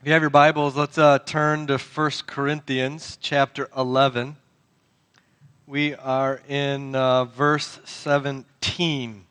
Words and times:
If 0.00 0.06
you 0.06 0.12
have 0.12 0.22
your 0.22 0.30
Bibles, 0.30 0.76
let's 0.76 0.96
uh, 0.96 1.18
turn 1.18 1.66
to 1.66 1.76
1 1.76 2.10
Corinthians 2.28 3.18
chapter 3.20 3.68
11. 3.76 4.36
We 5.66 5.96
are 5.96 6.40
in 6.48 6.94
uh, 6.94 7.24
verse 7.24 7.80
17. 7.84 9.24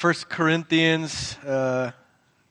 1 0.00 0.14
Corinthians 0.28 1.38
uh, 1.46 1.92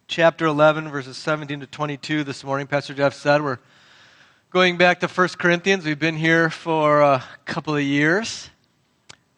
chapter 0.07 0.45
11, 0.45 0.87
verses 0.89 1.17
17 1.17 1.59
to 1.59 1.67
22 1.67 2.23
this 2.23 2.45
morning. 2.45 2.65
Pastor 2.65 2.93
Jeff 2.93 3.13
said 3.13 3.43
we're 3.43 3.59
going 4.49 4.77
back 4.77 5.01
to 5.01 5.07
1 5.09 5.27
Corinthians. 5.37 5.83
We've 5.83 5.99
been 5.99 6.15
here 6.15 6.49
for 6.49 7.01
a 7.01 7.25
couple 7.43 7.75
of 7.75 7.83
years. 7.83 8.49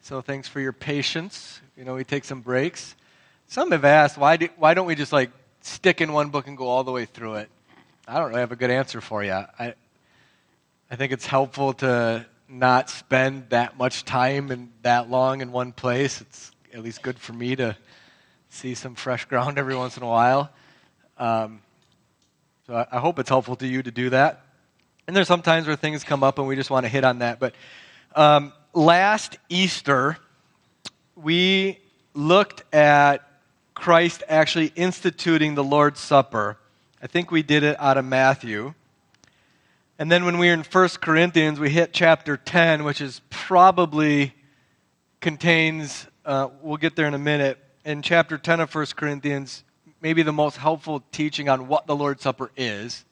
So 0.00 0.20
thanks 0.20 0.46
for 0.46 0.60
your 0.60 0.72
patience. 0.72 1.60
You 1.76 1.84
know, 1.84 1.96
we 1.96 2.04
take 2.04 2.24
some 2.24 2.40
breaks. 2.40 2.94
Some 3.48 3.72
have 3.72 3.84
asked, 3.84 4.16
why, 4.16 4.36
do, 4.36 4.48
why 4.58 4.74
don't 4.74 4.86
we 4.86 4.94
just 4.94 5.12
like 5.12 5.32
stick 5.60 6.00
in 6.00 6.12
one 6.12 6.30
book 6.30 6.46
and 6.46 6.56
go 6.56 6.68
all 6.68 6.84
the 6.84 6.92
way 6.92 7.04
through 7.04 7.34
it? 7.34 7.50
I 8.06 8.18
don't 8.18 8.28
really 8.28 8.40
have 8.40 8.52
a 8.52 8.56
good 8.56 8.70
answer 8.70 9.00
for 9.00 9.22
you. 9.22 9.32
I, 9.32 9.74
I 10.90 10.96
think 10.96 11.12
it's 11.12 11.26
helpful 11.26 11.72
to 11.74 12.26
not 12.48 12.90
spend 12.90 13.48
that 13.50 13.78
much 13.78 14.04
time 14.04 14.50
and 14.50 14.72
that 14.82 15.08
long 15.08 15.40
in 15.40 15.52
one 15.52 15.72
place. 15.72 16.20
It's 16.20 16.50
at 16.74 16.82
least 16.82 17.02
good 17.02 17.18
for 17.18 17.32
me 17.32 17.54
to 17.56 17.76
see 18.48 18.74
some 18.74 18.94
fresh 18.94 19.24
ground 19.26 19.58
every 19.58 19.76
once 19.76 19.96
in 19.96 20.02
a 20.02 20.08
while. 20.08 20.50
Um, 21.18 21.60
so 22.66 22.74
I, 22.74 22.86
I 22.90 22.98
hope 22.98 23.18
it's 23.18 23.28
helpful 23.28 23.56
to 23.56 23.66
you 23.66 23.82
to 23.82 23.90
do 23.90 24.10
that. 24.10 24.44
And 25.06 25.16
there's 25.16 25.28
some 25.28 25.42
times 25.42 25.66
where 25.66 25.76
things 25.76 26.04
come 26.04 26.22
up 26.22 26.38
and 26.38 26.48
we 26.48 26.56
just 26.56 26.70
want 26.70 26.84
to 26.84 26.88
hit 26.88 27.04
on 27.04 27.20
that. 27.20 27.38
But 27.38 27.54
um, 28.14 28.52
last 28.74 29.38
Easter, 29.48 30.18
we 31.14 31.78
looked 32.14 32.62
at 32.74 33.29
Christ 33.80 34.22
actually 34.28 34.72
instituting 34.76 35.54
the 35.54 35.64
Lord's 35.64 36.00
Supper. 36.00 36.58
I 37.02 37.06
think 37.06 37.30
we 37.30 37.42
did 37.42 37.62
it 37.62 37.80
out 37.80 37.96
of 37.96 38.04
Matthew. 38.04 38.74
And 39.98 40.12
then 40.12 40.26
when 40.26 40.36
we 40.36 40.48
were 40.48 40.52
in 40.52 40.64
1 40.64 40.88
Corinthians, 41.00 41.58
we 41.58 41.70
hit 41.70 41.94
chapter 41.94 42.36
10, 42.36 42.84
which 42.84 43.00
is 43.00 43.22
probably 43.30 44.34
contains, 45.22 46.06
uh, 46.26 46.48
we'll 46.60 46.76
get 46.76 46.94
there 46.94 47.06
in 47.06 47.14
a 47.14 47.18
minute. 47.18 47.58
In 47.86 48.02
chapter 48.02 48.36
10 48.36 48.60
of 48.60 48.74
1 48.74 48.84
Corinthians, 48.96 49.64
maybe 50.02 50.22
the 50.22 50.30
most 50.30 50.58
helpful 50.58 51.02
teaching 51.10 51.48
on 51.48 51.66
what 51.66 51.86
the 51.86 51.96
Lord's 51.96 52.22
Supper 52.22 52.50
is. 52.58 53.06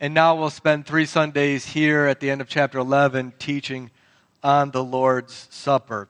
And 0.00 0.12
now 0.14 0.34
we'll 0.34 0.50
spend 0.50 0.84
three 0.84 1.06
Sundays 1.06 1.64
here 1.64 2.06
at 2.06 2.18
the 2.18 2.30
end 2.30 2.40
of 2.40 2.48
chapter 2.48 2.80
11 2.80 3.34
teaching 3.38 3.92
on 4.42 4.72
the 4.72 4.82
Lord's 4.82 5.46
Supper. 5.52 6.08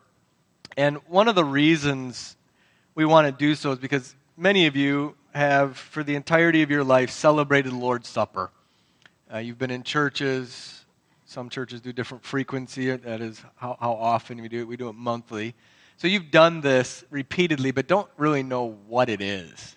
And 0.78 0.96
one 1.08 1.28
of 1.28 1.34
the 1.34 1.44
reasons 1.44 2.36
we 2.96 3.04
want 3.04 3.26
to 3.26 3.32
do 3.32 3.54
so 3.54 3.72
is 3.72 3.78
because 3.78 4.16
many 4.38 4.66
of 4.66 4.74
you 4.74 5.14
have, 5.34 5.76
for 5.76 6.02
the 6.02 6.16
entirety 6.16 6.62
of 6.62 6.70
your 6.70 6.82
life, 6.82 7.10
celebrated 7.10 7.70
the 7.72 7.76
Lord's 7.76 8.08
Supper. 8.08 8.50
Uh, 9.32 9.36
you've 9.38 9.58
been 9.58 9.70
in 9.70 9.82
churches. 9.82 10.86
Some 11.26 11.50
churches 11.50 11.82
do 11.82 11.92
different 11.92 12.24
frequency. 12.24 12.90
That 12.96 13.20
is 13.20 13.40
how, 13.56 13.76
how 13.78 13.92
often 13.92 14.40
we 14.40 14.48
do 14.48 14.60
it. 14.60 14.64
We 14.66 14.78
do 14.78 14.88
it 14.88 14.94
monthly. 14.94 15.54
So 15.98 16.08
you've 16.08 16.30
done 16.30 16.62
this 16.62 17.04
repeatedly, 17.10 17.70
but 17.70 17.86
don't 17.86 18.08
really 18.16 18.42
know 18.42 18.78
what 18.88 19.10
it 19.10 19.20
is 19.20 19.76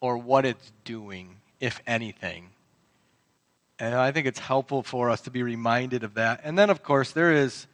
or 0.00 0.18
what 0.18 0.44
it's 0.44 0.72
doing, 0.84 1.36
if 1.60 1.80
anything. 1.86 2.50
And 3.78 3.94
I 3.94 4.10
think 4.10 4.26
it's 4.26 4.38
helpful 4.40 4.82
for 4.82 5.10
us 5.10 5.20
to 5.22 5.30
be 5.30 5.44
reminded 5.44 6.02
of 6.02 6.14
that. 6.14 6.40
And 6.42 6.58
then, 6.58 6.70
of 6.70 6.82
course, 6.82 7.12
there 7.12 7.32
is, 7.32 7.68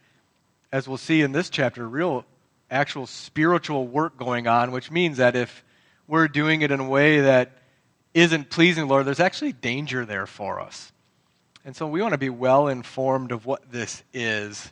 as 0.71 0.87
we'll 0.87 0.97
see 0.97 1.21
in 1.21 1.31
this 1.31 1.49
chapter, 1.49 1.89
real 1.89 2.23
actual 2.69 3.07
spiritual 3.07 3.87
work 3.87 4.17
going 4.17 4.47
on, 4.47 4.71
which 4.71 4.91
means 4.91 5.17
that 5.17 5.35
if 5.35 5.63
we're 6.07 6.27
doing 6.27 6.61
it 6.61 6.71
in 6.71 6.79
a 6.79 6.87
way 6.87 7.21
that 7.21 7.51
isn't 8.13 8.49
pleasing 8.49 8.87
Lord, 8.87 9.05
there's 9.05 9.19
actually 9.19 9.53
danger 9.53 10.05
there 10.05 10.25
for 10.25 10.59
us. 10.59 10.91
And 11.65 11.75
so 11.75 11.85
we 11.87 12.01
want 12.01 12.13
to 12.13 12.17
be 12.17 12.29
well 12.29 12.67
informed 12.67 13.31
of 13.31 13.45
what 13.45 13.71
this 13.71 14.03
is. 14.13 14.71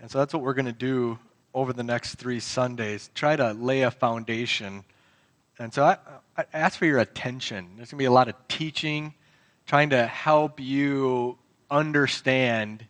And 0.00 0.10
so 0.10 0.18
that's 0.18 0.34
what 0.34 0.42
we're 0.42 0.54
going 0.54 0.66
to 0.66 0.72
do 0.72 1.18
over 1.54 1.72
the 1.72 1.82
next 1.82 2.16
three 2.16 2.40
Sundays. 2.40 3.10
Try 3.14 3.36
to 3.36 3.52
lay 3.52 3.82
a 3.82 3.90
foundation. 3.90 4.84
And 5.58 5.72
so 5.72 5.84
I, 5.84 5.96
I 6.36 6.44
ask 6.52 6.78
for 6.78 6.84
your 6.84 6.98
attention. 6.98 7.70
There's 7.76 7.90
going 7.90 7.98
to 7.98 8.02
be 8.02 8.04
a 8.04 8.12
lot 8.12 8.28
of 8.28 8.34
teaching, 8.48 9.14
trying 9.66 9.90
to 9.90 10.06
help 10.06 10.60
you 10.60 11.38
understand 11.70 12.84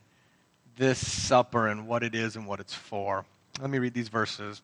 this 0.77 0.99
supper 0.99 1.69
and 1.69 1.87
what 1.87 2.03
it 2.03 2.15
is 2.15 2.37
and 2.37 2.47
what 2.47 2.61
it's 2.61 2.75
for. 2.75 3.25
Let 3.61 3.71
me 3.71 3.79
read 3.79 3.95
these 3.95 4.09
verses. 4.09 4.61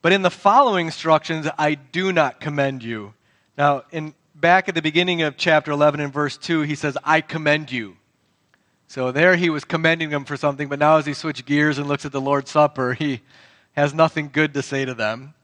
But 0.00 0.12
in 0.12 0.22
the 0.22 0.30
following 0.30 0.86
instructions, 0.86 1.46
I 1.56 1.74
do 1.74 2.12
not 2.12 2.40
commend 2.40 2.82
you. 2.82 3.14
Now, 3.56 3.84
in, 3.92 4.14
back 4.34 4.68
at 4.68 4.74
the 4.74 4.82
beginning 4.82 5.22
of 5.22 5.36
chapter 5.36 5.70
11 5.70 6.00
and 6.00 6.12
verse 6.12 6.36
2, 6.36 6.62
he 6.62 6.74
says, 6.74 6.98
I 7.04 7.20
commend 7.20 7.70
you. 7.70 7.96
So 8.88 9.12
there 9.12 9.36
he 9.36 9.48
was 9.48 9.64
commending 9.64 10.10
them 10.10 10.24
for 10.24 10.36
something, 10.36 10.68
but 10.68 10.80
now 10.80 10.96
as 10.96 11.06
he 11.06 11.14
switched 11.14 11.46
gears 11.46 11.78
and 11.78 11.86
looks 11.86 12.04
at 12.04 12.12
the 12.12 12.20
Lord's 12.20 12.50
Supper, 12.50 12.94
he 12.94 13.20
has 13.72 13.94
nothing 13.94 14.28
good 14.30 14.52
to 14.54 14.62
say 14.62 14.84
to 14.84 14.92
them. 14.92 15.34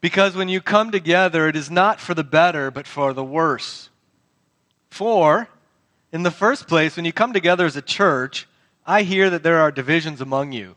Because 0.00 0.36
when 0.36 0.48
you 0.48 0.60
come 0.60 0.90
together, 0.90 1.48
it 1.48 1.56
is 1.56 1.70
not 1.70 2.00
for 2.00 2.14
the 2.14 2.24
better, 2.24 2.70
but 2.70 2.86
for 2.86 3.12
the 3.12 3.24
worse. 3.24 3.90
For, 4.88 5.48
in 6.12 6.22
the 6.22 6.30
first 6.30 6.68
place, 6.68 6.94
when 6.94 7.04
you 7.04 7.12
come 7.12 7.32
together 7.32 7.66
as 7.66 7.76
a 7.76 7.82
church, 7.82 8.46
I 8.86 9.02
hear 9.02 9.30
that 9.30 9.42
there 9.42 9.58
are 9.58 9.72
divisions 9.72 10.20
among 10.20 10.52
you 10.52 10.76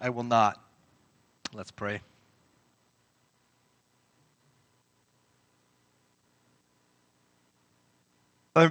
I 0.00 0.10
will 0.10 0.24
not. 0.24 0.60
Let's 1.52 1.70
pray. 1.70 2.00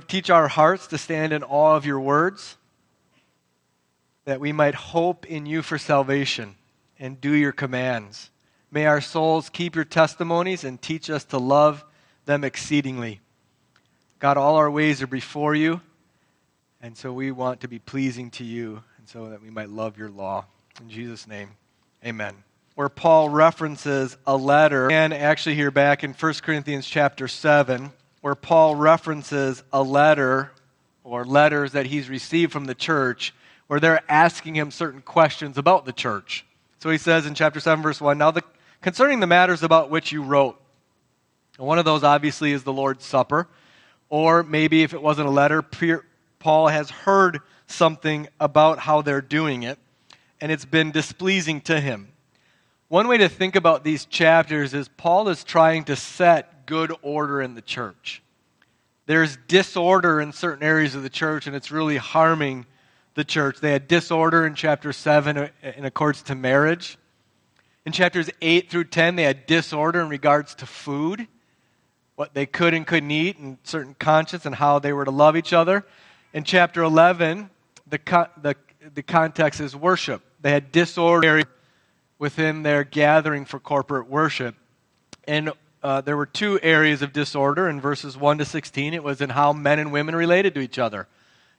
teach 0.08 0.30
our 0.30 0.48
hearts 0.48 0.88
to 0.88 0.98
stand 0.98 1.34
in 1.34 1.44
awe 1.44 1.76
of 1.76 1.86
your 1.86 2.00
words, 2.00 2.58
that 4.26 4.40
we 4.40 4.54
might 4.54 4.76
hope 4.76 5.26
in 5.26 5.46
you 5.46 5.62
for 5.62 5.78
salvation 5.78 6.56
and 6.98 7.20
do 7.20 7.34
your 7.34 7.52
commands. 7.52 8.30
May 8.72 8.86
our 8.86 9.02
souls 9.02 9.50
keep 9.50 9.76
your 9.76 9.84
testimonies 9.84 10.64
and 10.64 10.82
teach 10.82 11.10
us 11.10 11.26
to 11.26 11.38
love 11.38 11.84
them 12.26 12.44
exceedingly. 12.44 13.20
God, 14.20 14.38
all 14.38 14.56
our 14.56 14.72
ways 14.72 15.02
are 15.02 15.08
before 15.08 15.54
you, 15.54 15.82
and 16.82 16.96
so 16.96 17.12
we 17.12 17.32
want 17.32 17.60
to 17.62 17.68
be 17.68 17.80
pleasing 17.80 18.32
to 18.32 18.46
you, 18.46 18.84
and 18.98 19.10
so 19.10 19.30
that 19.30 19.42
we 19.42 19.50
might 19.50 19.70
love 19.70 19.98
your 19.98 20.10
law. 20.10 20.46
In 20.82 20.90
Jesus' 20.90 21.28
name, 21.28 21.52
amen. 22.04 22.36
Where 22.76 22.90
Paul 22.90 23.30
references 23.30 24.18
a 24.26 24.36
letter, 24.36 24.92
and 24.92 25.14
actually 25.14 25.56
here 25.56 25.70
back 25.70 26.04
in 26.04 26.14
1 26.14 26.34
Corinthians 26.42 26.88
chapter 26.88 27.28
7, 27.28 27.92
where 28.22 28.34
Paul 28.34 28.76
references 28.76 29.64
a 29.72 29.84
letter 29.84 30.52
or 31.04 31.26
letters 31.26 31.74
that 31.74 31.86
he's 31.86 32.10
received 32.10 32.52
from 32.52 32.66
the 32.66 32.74
church 32.74 33.34
where 33.68 33.80
they're 33.80 34.02
asking 34.10 34.56
him 34.56 34.72
certain 34.72 35.02
questions 35.02 35.58
about 35.58 35.86
the 35.86 35.94
church. 35.94 36.46
So 36.80 36.90
he 36.90 36.98
says 36.98 37.26
in 37.26 37.36
chapter 37.36 37.60
7, 37.60 37.84
verse 37.84 38.02
1 38.02 38.18
Now, 38.18 38.32
the, 38.32 38.44
concerning 38.82 39.20
the 39.20 39.28
matters 39.28 39.62
about 39.62 39.92
which 39.92 40.12
you 40.12 40.24
wrote, 40.24 40.60
and 41.60 41.68
one 41.68 41.78
of 41.78 41.86
those 41.86 42.04
obviously 42.04 42.52
is 42.52 42.64
the 42.64 42.74
Lord's 42.74 43.06
Supper, 43.06 43.48
or 44.10 44.42
maybe 44.42 44.82
if 44.82 44.94
it 44.94 45.02
wasn't 45.02 45.28
a 45.28 45.32
letter, 45.32 45.62
Paul 46.40 46.68
has 46.68 46.90
heard 46.90 47.42
something 47.68 48.28
about 48.40 48.80
how 48.80 49.04
they're 49.04 49.22
doing 49.22 49.64
it 49.64 49.78
and 50.44 50.52
it's 50.52 50.66
been 50.66 50.92
displeasing 50.92 51.62
to 51.62 51.80
him. 51.80 52.10
One 52.90 53.08
way 53.08 53.18
to 53.20 53.30
think 53.30 53.56
about 53.56 53.86
these 53.86 54.04
chapters 54.04 54.74
is 54.74 54.90
Paul 54.90 55.30
is 55.30 55.42
trying 55.46 55.86
to 55.86 55.96
set 55.96 56.66
good 56.66 56.94
order 57.02 57.42
in 57.42 57.56
the 57.56 57.62
church. 57.62 58.22
There's 59.06 59.38
disorder 59.48 60.20
in 60.20 60.34
certain 60.34 60.62
areas 60.62 60.96
of 60.96 61.04
the 61.04 61.10
church, 61.10 61.48
and 61.48 61.56
it's 61.56 61.72
really 61.72 61.96
harming 61.96 62.66
the 63.14 63.24
church. 63.24 63.62
They 63.62 63.72
had 63.72 63.88
disorder 63.88 64.46
in 64.46 64.54
chapter 64.54 64.92
7 64.92 65.38
uh, 65.38 65.48
in 65.78 65.86
accordance 65.86 66.24
to 66.24 66.36
marriage. 66.36 66.98
In 67.86 67.94
chapters 67.94 68.30
8 68.42 68.70
through 68.70 68.84
10, 68.84 69.16
they 69.16 69.24
had 69.24 69.46
disorder 69.46 70.02
in 70.02 70.10
regards 70.10 70.56
to 70.56 70.66
food, 70.66 71.26
what 72.18 72.34
they 72.34 72.46
could 72.46 72.74
and 72.74 72.86
couldn't 72.86 73.12
eat, 73.12 73.38
and 73.38 73.60
certain 73.64 73.96
conscience, 73.98 74.46
and 74.46 74.56
how 74.56 74.80
they 74.80 74.92
were 74.92 75.06
to 75.06 75.12
love 75.12 75.38
each 75.38 75.54
other. 75.54 75.86
In 76.34 76.44
chapter 76.44 76.84
11, 76.84 77.50
the, 77.88 78.28
the, 78.42 78.58
the 78.94 79.04
context 79.04 79.62
is 79.62 79.74
worship. 79.74 80.22
They 80.44 80.52
had 80.52 80.72
disorder 80.74 81.44
within 82.20 82.64
their 82.64 82.84
gathering 82.84 83.46
for 83.46 83.60
corporate 83.60 84.10
worship. 84.10 84.56
And 85.26 85.54
uh, 85.82 86.02
there 86.02 86.18
were 86.18 86.26
two 86.26 86.60
areas 86.62 87.02
of 87.02 87.14
disorder 87.14 87.70
in 87.70 87.80
verses 87.80 88.18
1 88.18 88.38
to 88.40 88.46
16. 88.46 88.94
It 88.94 89.04
was 89.04 89.22
in 89.22 89.30
how 89.30 89.54
men 89.54 89.80
and 89.80 89.92
women 89.92 90.16
related 90.16 90.54
to 90.56 90.60
each 90.60 90.78
other. 90.78 91.08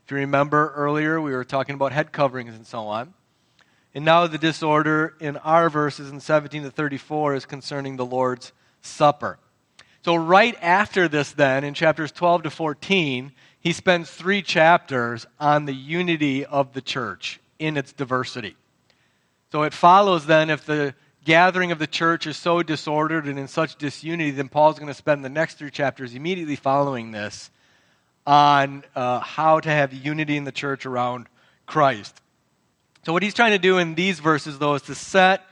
If 0.04 0.10
you 0.10 0.19
remember 0.19 0.72
earlier, 0.76 1.19
we 1.19 1.32
were 1.32 1.44
talking 1.44 1.75
about 1.75 1.92
head 1.92 2.12
coverings 2.12 2.54
and 2.54 2.66
so 2.66 2.81
on. 2.81 3.14
And 3.94 4.04
now 4.04 4.26
the 4.26 4.38
disorder 4.38 5.14
in 5.19 5.38
our 5.38 5.70
verses 5.70 6.10
in 6.10 6.20
17 6.20 6.64
to 6.64 6.70
34 6.70 7.36
is 7.36 7.46
concerning 7.46 7.96
the 7.96 8.04
Lord's 8.04 8.52
Supper. 8.82 9.38
So, 10.04 10.14
right 10.14 10.54
after 10.60 11.08
this, 11.08 11.32
then, 11.32 11.64
in 11.64 11.72
chapters 11.72 12.12
12 12.12 12.42
to 12.42 12.50
14, 12.50 13.32
he 13.60 13.72
spends 13.72 14.10
three 14.10 14.42
chapters 14.42 15.25
on 15.40 15.64
the 15.64 15.72
unity 15.72 16.44
of 16.44 16.75
the 16.75 16.82
church 16.82 17.40
in 17.58 17.78
its 17.78 17.94
diversity. 17.94 18.56
So, 19.54 19.62
it 19.62 19.72
follows 19.72 20.26
then 20.26 20.50
if 20.50 20.66
the 20.66 20.96
gathering 21.24 21.70
of 21.70 21.78
the 21.78 21.86
church 21.86 22.26
is 22.26 22.36
so 22.36 22.64
disordered 22.64 23.26
and 23.26 23.38
in 23.38 23.46
such 23.46 23.76
disunity, 23.76 24.32
then 24.32 24.48
Paul's 24.48 24.80
going 24.80 24.88
to 24.88 24.94
spend 24.94 25.24
the 25.24 25.28
next 25.28 25.58
three 25.58 25.70
chapters 25.70 26.12
immediately 26.12 26.56
following 26.56 27.12
this 27.12 27.52
on 28.26 28.82
uh, 28.96 29.20
how 29.20 29.60
to 29.60 29.68
have 29.70 29.92
unity 29.92 30.36
in 30.36 30.42
the 30.42 30.50
church 30.50 30.86
around 30.86 31.28
Christ. 31.66 32.20
So, 33.06 33.12
what 33.12 33.22
he's 33.22 33.32
trying 33.32 33.52
to 33.52 33.60
do 33.60 33.78
in 33.78 33.94
these 33.94 34.18
verses, 34.18 34.58
though, 34.58 34.74
is 34.74 34.82
to 34.82 34.96
set 34.96 35.44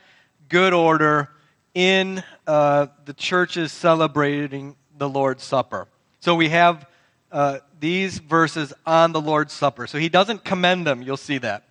good 0.49 0.73
order 0.73 1.29
in 1.73 2.25
uh, 2.45 2.87
the 3.05 3.13
churches 3.13 3.71
celebrating 3.71 4.75
the 4.97 5.07
Lord's 5.07 5.45
Supper. 5.45 5.87
So 6.19 6.35
we 6.35 6.49
have 6.49 6.85
uh, 7.31 7.59
these 7.79 8.17
verses 8.19 8.73
on 8.85 9.13
the 9.13 9.21
Lord's 9.21 9.53
Supper. 9.53 9.87
So 9.87 9.97
he 9.97 10.09
doesn't 10.09 10.43
commend 10.43 10.85
them. 10.85 11.01
You'll 11.01 11.15
see 11.15 11.37
that. 11.37 11.63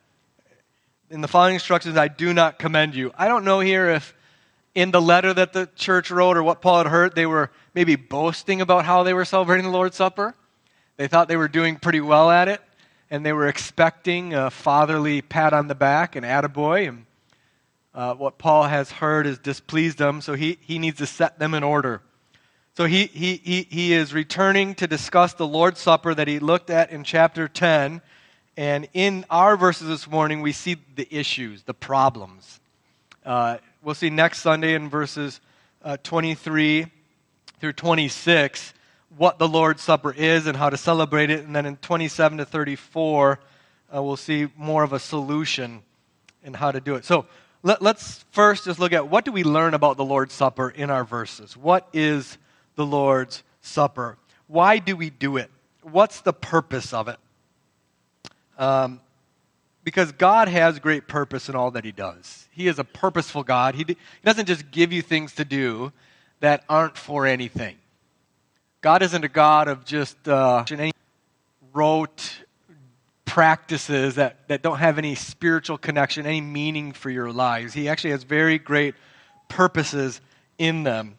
In 1.12 1.20
the 1.20 1.28
following 1.28 1.52
instructions, 1.52 1.98
I 1.98 2.08
do 2.08 2.32
not 2.32 2.58
commend 2.58 2.94
you. 2.94 3.12
I 3.18 3.28
don't 3.28 3.44
know 3.44 3.60
here 3.60 3.90
if 3.90 4.14
in 4.74 4.92
the 4.92 5.02
letter 5.02 5.34
that 5.34 5.52
the 5.52 5.68
church 5.76 6.10
wrote 6.10 6.38
or 6.38 6.42
what 6.42 6.62
Paul 6.62 6.78
had 6.78 6.86
heard, 6.86 7.14
they 7.14 7.26
were 7.26 7.50
maybe 7.74 7.96
boasting 7.96 8.62
about 8.62 8.86
how 8.86 9.02
they 9.02 9.12
were 9.12 9.26
celebrating 9.26 9.66
the 9.66 9.70
Lord's 9.72 9.94
Supper. 9.94 10.34
They 10.96 11.08
thought 11.08 11.28
they 11.28 11.36
were 11.36 11.48
doing 11.48 11.76
pretty 11.76 12.00
well 12.00 12.30
at 12.30 12.48
it, 12.48 12.62
and 13.10 13.26
they 13.26 13.34
were 13.34 13.46
expecting 13.46 14.32
a 14.32 14.50
fatherly 14.50 15.20
pat 15.20 15.52
on 15.52 15.68
the 15.68 15.74
back 15.74 16.16
and 16.16 16.24
attaboy. 16.24 16.88
And 16.88 17.04
uh, 17.94 18.14
what 18.14 18.38
Paul 18.38 18.62
has 18.62 18.90
heard 18.90 19.26
has 19.26 19.38
displeased 19.38 19.98
them, 19.98 20.22
so 20.22 20.32
he, 20.32 20.56
he 20.62 20.78
needs 20.78 20.96
to 20.96 21.06
set 21.06 21.38
them 21.38 21.52
in 21.52 21.62
order. 21.62 22.00
So 22.74 22.86
he, 22.86 23.04
he, 23.04 23.36
he, 23.36 23.66
he 23.68 23.92
is 23.92 24.14
returning 24.14 24.74
to 24.76 24.86
discuss 24.86 25.34
the 25.34 25.46
Lord's 25.46 25.78
Supper 25.78 26.14
that 26.14 26.26
he 26.26 26.38
looked 26.38 26.70
at 26.70 26.90
in 26.90 27.04
chapter 27.04 27.48
10. 27.48 28.00
And 28.56 28.86
in 28.92 29.24
our 29.30 29.56
verses 29.56 29.88
this 29.88 30.08
morning, 30.08 30.42
we 30.42 30.52
see 30.52 30.76
the 30.94 31.08
issues, 31.10 31.62
the 31.62 31.72
problems. 31.72 32.60
Uh, 33.24 33.56
we'll 33.82 33.94
see 33.94 34.10
next 34.10 34.40
Sunday 34.40 34.74
in 34.74 34.90
verses 34.90 35.40
uh, 35.82 35.96
23 36.02 36.86
through 37.60 37.72
26 37.72 38.74
what 39.16 39.38
the 39.38 39.48
Lord's 39.48 39.82
Supper 39.82 40.12
is 40.12 40.46
and 40.46 40.56
how 40.56 40.68
to 40.68 40.76
celebrate 40.76 41.30
it. 41.30 41.44
And 41.44 41.56
then 41.56 41.64
in 41.64 41.76
27 41.76 42.38
to 42.38 42.44
34, 42.44 43.40
uh, 43.94 44.02
we'll 44.02 44.16
see 44.16 44.48
more 44.56 44.82
of 44.82 44.92
a 44.92 44.98
solution 44.98 45.82
and 46.42 46.54
how 46.54 46.72
to 46.72 46.80
do 46.80 46.94
it. 46.96 47.04
So 47.04 47.26
let, 47.62 47.82
us 47.82 48.24
first 48.32 48.64
just 48.64 48.78
look 48.78 48.92
at 48.92 49.08
what 49.08 49.24
do 49.24 49.32
we 49.32 49.44
learn 49.44 49.74
about 49.74 49.96
the 49.96 50.04
Lord's 50.04 50.34
Supper 50.34 50.68
in 50.68 50.90
our 50.90 51.04
verses? 51.04 51.56
What 51.56 51.88
is 51.92 52.36
the 52.74 52.84
Lord's 52.84 53.42
Supper? 53.60 54.18
Why 54.46 54.78
do 54.78 54.96
we 54.96 55.08
do 55.08 55.36
it? 55.38 55.50
What's 55.82 56.20
the 56.20 56.32
purpose 56.32 56.92
of 56.92 57.08
it? 57.08 57.18
Um, 58.62 59.00
because 59.82 60.12
God 60.12 60.46
has 60.46 60.78
great 60.78 61.08
purpose 61.08 61.48
in 61.48 61.56
all 61.56 61.72
that 61.72 61.84
He 61.84 61.90
does. 61.90 62.46
He 62.52 62.68
is 62.68 62.78
a 62.78 62.84
purposeful 62.84 63.42
God. 63.42 63.74
He, 63.74 63.82
he 63.88 63.96
doesn't 64.24 64.46
just 64.46 64.70
give 64.70 64.92
you 64.92 65.02
things 65.02 65.34
to 65.34 65.44
do 65.44 65.92
that 66.38 66.62
aren't 66.68 66.96
for 66.96 67.26
anything. 67.26 67.76
God 68.80 69.02
isn't 69.02 69.24
a 69.24 69.28
God 69.28 69.66
of 69.66 69.84
just 69.84 70.28
uh, 70.28 70.64
rote 71.72 72.44
practices 73.24 74.14
that, 74.14 74.46
that 74.46 74.62
don't 74.62 74.78
have 74.78 74.96
any 74.96 75.16
spiritual 75.16 75.76
connection, 75.76 76.24
any 76.24 76.40
meaning 76.40 76.92
for 76.92 77.10
your 77.10 77.32
lives. 77.32 77.74
He 77.74 77.88
actually 77.88 78.10
has 78.10 78.22
very 78.22 78.60
great 78.60 78.94
purposes 79.48 80.20
in 80.56 80.84
them. 80.84 81.16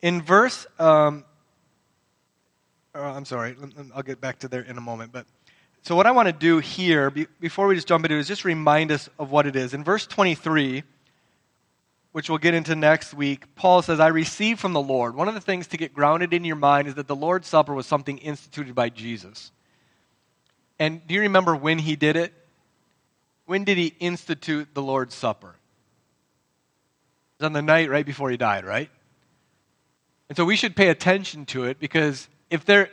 In 0.00 0.22
verse, 0.22 0.66
um, 0.78 1.24
oh, 2.94 3.02
I'm 3.02 3.26
sorry, 3.26 3.56
I'll 3.94 4.02
get 4.02 4.22
back 4.22 4.38
to 4.38 4.48
there 4.48 4.62
in 4.62 4.78
a 4.78 4.80
moment. 4.80 5.12
But 5.12 5.26
so 5.82 5.96
what 5.96 6.06
I 6.06 6.10
want 6.10 6.26
to 6.26 6.32
do 6.32 6.58
here, 6.58 7.10
be, 7.10 7.26
before 7.40 7.66
we 7.66 7.74
just 7.74 7.88
jump 7.88 8.04
into 8.04 8.16
it, 8.16 8.20
is 8.20 8.28
just 8.28 8.44
remind 8.44 8.92
us 8.92 9.08
of 9.18 9.30
what 9.30 9.46
it 9.46 9.56
is. 9.56 9.74
In 9.74 9.84
verse 9.84 10.06
23, 10.06 10.82
which 12.12 12.28
we'll 12.28 12.38
get 12.38 12.54
into 12.54 12.74
next 12.74 13.14
week, 13.14 13.54
Paul 13.54 13.82
says, 13.82 14.00
I 14.00 14.08
received 14.08 14.60
from 14.60 14.72
the 14.72 14.80
Lord. 14.80 15.14
One 15.14 15.28
of 15.28 15.34
the 15.34 15.40
things 15.40 15.66
to 15.68 15.76
get 15.76 15.94
grounded 15.94 16.32
in 16.34 16.44
your 16.44 16.56
mind 16.56 16.88
is 16.88 16.94
that 16.94 17.06
the 17.06 17.16
Lord's 17.16 17.46
Supper 17.46 17.74
was 17.74 17.86
something 17.86 18.18
instituted 18.18 18.74
by 18.74 18.88
Jesus. 18.88 19.52
And 20.78 21.06
do 21.06 21.14
you 21.14 21.20
remember 21.22 21.54
when 21.54 21.78
he 21.78 21.96
did 21.96 22.16
it? 22.16 22.32
When 23.46 23.64
did 23.64 23.78
he 23.78 23.94
institute 24.00 24.68
the 24.74 24.82
Lord's 24.82 25.14
Supper? 25.14 25.48
It 25.48 27.42
was 27.42 27.46
on 27.46 27.52
the 27.52 27.62
night 27.62 27.88
right 27.88 28.04
before 28.04 28.30
he 28.30 28.36
died, 28.36 28.64
right? 28.64 28.90
And 30.28 30.36
so 30.36 30.44
we 30.44 30.56
should 30.56 30.76
pay 30.76 30.88
attention 30.88 31.46
to 31.46 31.64
it 31.64 31.78
because 31.78 32.28
if 32.50 32.64
there, 32.64 32.90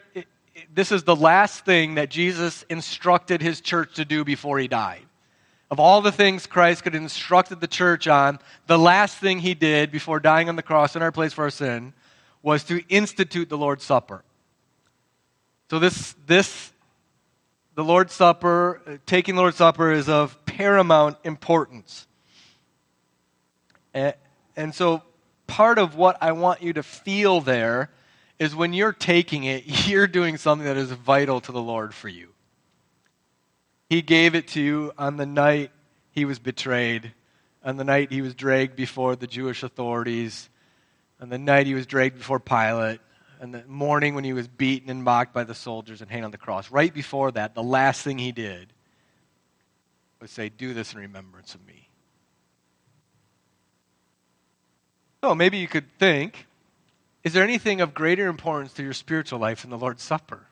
this 0.73 0.91
is 0.91 1.03
the 1.03 1.15
last 1.15 1.65
thing 1.65 1.95
that 1.95 2.09
Jesus 2.09 2.63
instructed 2.69 3.41
his 3.41 3.61
church 3.61 3.95
to 3.95 4.05
do 4.05 4.23
before 4.23 4.57
he 4.59 4.67
died. 4.67 5.01
Of 5.71 5.79
all 5.79 6.01
the 6.01 6.11
things 6.11 6.47
Christ 6.47 6.83
could 6.83 6.93
have 6.93 7.01
instructed 7.01 7.59
the 7.59 7.67
church 7.67 8.07
on, 8.07 8.39
the 8.67 8.77
last 8.77 9.17
thing 9.17 9.39
he 9.39 9.53
did 9.53 9.91
before 9.91 10.19
dying 10.19 10.47
on 10.47 10.55
the 10.55 10.63
cross 10.63 10.95
in 10.95 11.01
our 11.01 11.11
place 11.11 11.33
for 11.33 11.43
our 11.43 11.49
sin 11.49 11.93
was 12.43 12.63
to 12.65 12.81
institute 12.87 13.49
the 13.49 13.57
Lord's 13.57 13.83
Supper. 13.83 14.23
So 15.69 15.79
this, 15.79 16.15
this 16.27 16.71
the 17.73 17.83
Lord's 17.83 18.13
Supper, 18.13 18.81
uh, 18.87 18.97
taking 19.05 19.35
the 19.35 19.41
Lord's 19.41 19.57
Supper 19.57 19.91
is 19.91 20.07
of 20.07 20.43
paramount 20.45 21.17
importance. 21.23 22.07
And 23.93 24.75
so, 24.75 25.03
part 25.47 25.79
of 25.79 25.95
what 25.95 26.17
I 26.21 26.33
want 26.33 26.61
you 26.61 26.73
to 26.73 26.83
feel 26.83 27.39
there 27.39 27.89
is 28.39 28.55
when 28.55 28.73
you're 28.73 28.93
taking 28.93 29.43
it, 29.43 29.63
you're 29.87 30.07
doing 30.07 30.37
something 30.37 30.65
that 30.65 30.77
is 30.77 30.91
vital 30.91 31.41
to 31.41 31.51
the 31.51 31.61
Lord 31.61 31.93
for 31.93 32.09
you. 32.09 32.29
He 33.89 34.01
gave 34.01 34.35
it 34.35 34.47
to 34.49 34.61
you 34.61 34.91
on 34.97 35.17
the 35.17 35.25
night 35.25 35.71
he 36.11 36.25
was 36.25 36.39
betrayed, 36.39 37.13
on 37.63 37.77
the 37.77 37.83
night 37.83 38.11
he 38.11 38.21
was 38.21 38.33
dragged 38.33 38.75
before 38.75 39.15
the 39.15 39.27
Jewish 39.27 39.63
authorities, 39.63 40.49
on 41.21 41.29
the 41.29 41.37
night 41.37 41.67
he 41.67 41.73
was 41.73 41.85
dragged 41.85 42.17
before 42.17 42.39
Pilate, 42.39 42.99
and 43.39 43.53
the 43.53 43.63
morning 43.67 44.15
when 44.15 44.23
he 44.23 44.33
was 44.33 44.47
beaten 44.47 44.89
and 44.89 45.03
mocked 45.03 45.33
by 45.33 45.43
the 45.43 45.53
soldiers 45.53 46.01
and 46.01 46.09
hanged 46.09 46.25
on 46.25 46.31
the 46.31 46.37
cross. 46.37 46.71
Right 46.71 46.93
before 46.93 47.31
that, 47.33 47.53
the 47.53 47.63
last 47.63 48.01
thing 48.01 48.17
he 48.17 48.31
did 48.31 48.73
was 50.19 50.31
say, 50.31 50.49
Do 50.49 50.73
this 50.73 50.93
in 50.93 50.99
remembrance 50.99 51.53
of 51.53 51.65
me. 51.67 51.89
So 55.21 55.35
maybe 55.35 55.57
you 55.57 55.67
could 55.67 55.85
think, 55.99 56.47
is 57.25 57.33
there 57.33 57.43
anything 57.43 57.81
of 57.81 57.95
greater 57.95 58.27
importance 58.27 58.71
to 58.73 58.83
your 58.83 58.93
spiritual 58.93 59.39
life 59.39 59.63
than 59.63 59.71
the 59.71 59.77
Lord's 59.77 60.03
Supper? 60.03 60.45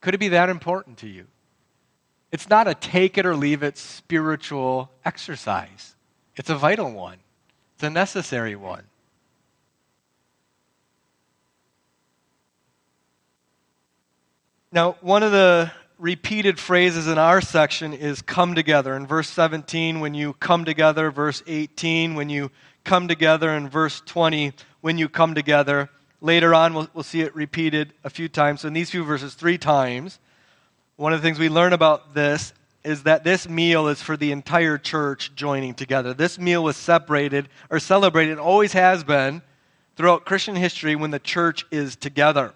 Could 0.00 0.14
it 0.14 0.18
be 0.18 0.28
that 0.28 0.48
important 0.48 0.96
to 0.98 1.08
you? 1.08 1.26
It's 2.32 2.48
not 2.48 2.66
a 2.66 2.74
take 2.74 3.18
it 3.18 3.26
or 3.26 3.36
leave 3.36 3.62
it 3.62 3.76
spiritual 3.76 4.90
exercise. 5.04 5.94
It's 6.36 6.48
a 6.48 6.54
vital 6.54 6.90
one. 6.90 7.18
It's 7.74 7.82
a 7.82 7.90
necessary 7.90 8.56
one. 8.56 8.84
Now, 14.72 14.96
one 15.02 15.22
of 15.22 15.32
the 15.32 15.70
repeated 15.98 16.58
phrases 16.58 17.08
in 17.08 17.18
our 17.18 17.42
section 17.42 17.92
is 17.92 18.22
come 18.22 18.54
together. 18.54 18.94
In 18.94 19.06
verse 19.06 19.28
17, 19.28 20.00
when 20.00 20.14
you 20.14 20.32
come 20.34 20.64
together, 20.64 21.10
verse 21.10 21.42
18, 21.46 22.14
when 22.14 22.30
you 22.30 22.50
come 22.84 23.06
together, 23.08 23.50
and 23.50 23.70
verse 23.70 24.00
20, 24.06 24.52
when 24.80 24.98
you 24.98 25.08
come 25.08 25.34
together. 25.34 25.88
Later 26.20 26.54
on, 26.54 26.74
we'll, 26.74 26.88
we'll 26.92 27.04
see 27.04 27.22
it 27.22 27.34
repeated 27.34 27.92
a 28.04 28.10
few 28.10 28.28
times. 28.28 28.60
So, 28.60 28.68
in 28.68 28.74
these 28.74 28.90
few 28.90 29.04
verses, 29.04 29.34
three 29.34 29.58
times. 29.58 30.18
One 30.96 31.12
of 31.14 31.22
the 31.22 31.26
things 31.26 31.38
we 31.38 31.48
learn 31.48 31.72
about 31.72 32.14
this 32.14 32.52
is 32.84 33.04
that 33.04 33.24
this 33.24 33.48
meal 33.48 33.88
is 33.88 34.02
for 34.02 34.16
the 34.16 34.32
entire 34.32 34.78
church 34.78 35.34
joining 35.34 35.74
together. 35.74 36.14
This 36.14 36.38
meal 36.38 36.62
was 36.62 36.76
separated 36.76 37.48
or 37.70 37.78
celebrated, 37.78 38.38
always 38.38 38.72
has 38.72 39.04
been, 39.04 39.42
throughout 39.96 40.24
Christian 40.24 40.56
history 40.56 40.96
when 40.96 41.10
the 41.10 41.18
church 41.18 41.66
is 41.70 41.96
together. 41.96 42.52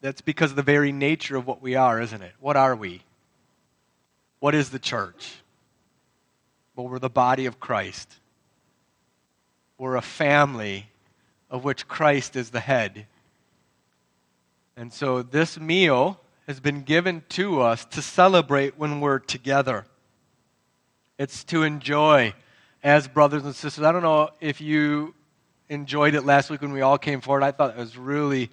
That's 0.00 0.22
because 0.22 0.50
of 0.50 0.56
the 0.56 0.62
very 0.62 0.92
nature 0.92 1.36
of 1.36 1.46
what 1.46 1.60
we 1.60 1.74
are, 1.74 2.00
isn't 2.00 2.22
it? 2.22 2.32
What 2.40 2.56
are 2.56 2.74
we? 2.74 3.02
What 4.38 4.54
is 4.54 4.70
the 4.70 4.78
church? 4.78 5.34
Well, 6.74 6.88
we're 6.88 6.98
the 6.98 7.10
body 7.10 7.46
of 7.46 7.60
Christ. 7.60 8.14
We're 9.80 9.96
a 9.96 10.02
family 10.02 10.90
of 11.50 11.64
which 11.64 11.88
Christ 11.88 12.36
is 12.36 12.50
the 12.50 12.60
head. 12.60 13.06
And 14.76 14.92
so 14.92 15.22
this 15.22 15.58
meal 15.58 16.20
has 16.46 16.60
been 16.60 16.82
given 16.82 17.22
to 17.30 17.62
us 17.62 17.86
to 17.86 18.02
celebrate 18.02 18.76
when 18.76 19.00
we're 19.00 19.20
together. 19.20 19.86
It's 21.16 21.44
to 21.44 21.62
enjoy 21.62 22.34
as 22.82 23.08
brothers 23.08 23.46
and 23.46 23.54
sisters. 23.54 23.82
I 23.82 23.90
don't 23.90 24.02
know 24.02 24.28
if 24.38 24.60
you 24.60 25.14
enjoyed 25.70 26.14
it 26.14 26.26
last 26.26 26.50
week 26.50 26.60
when 26.60 26.72
we 26.72 26.82
all 26.82 26.98
came 26.98 27.22
forward. 27.22 27.42
I 27.42 27.52
thought 27.52 27.70
it 27.70 27.78
was 27.78 27.96
really 27.96 28.50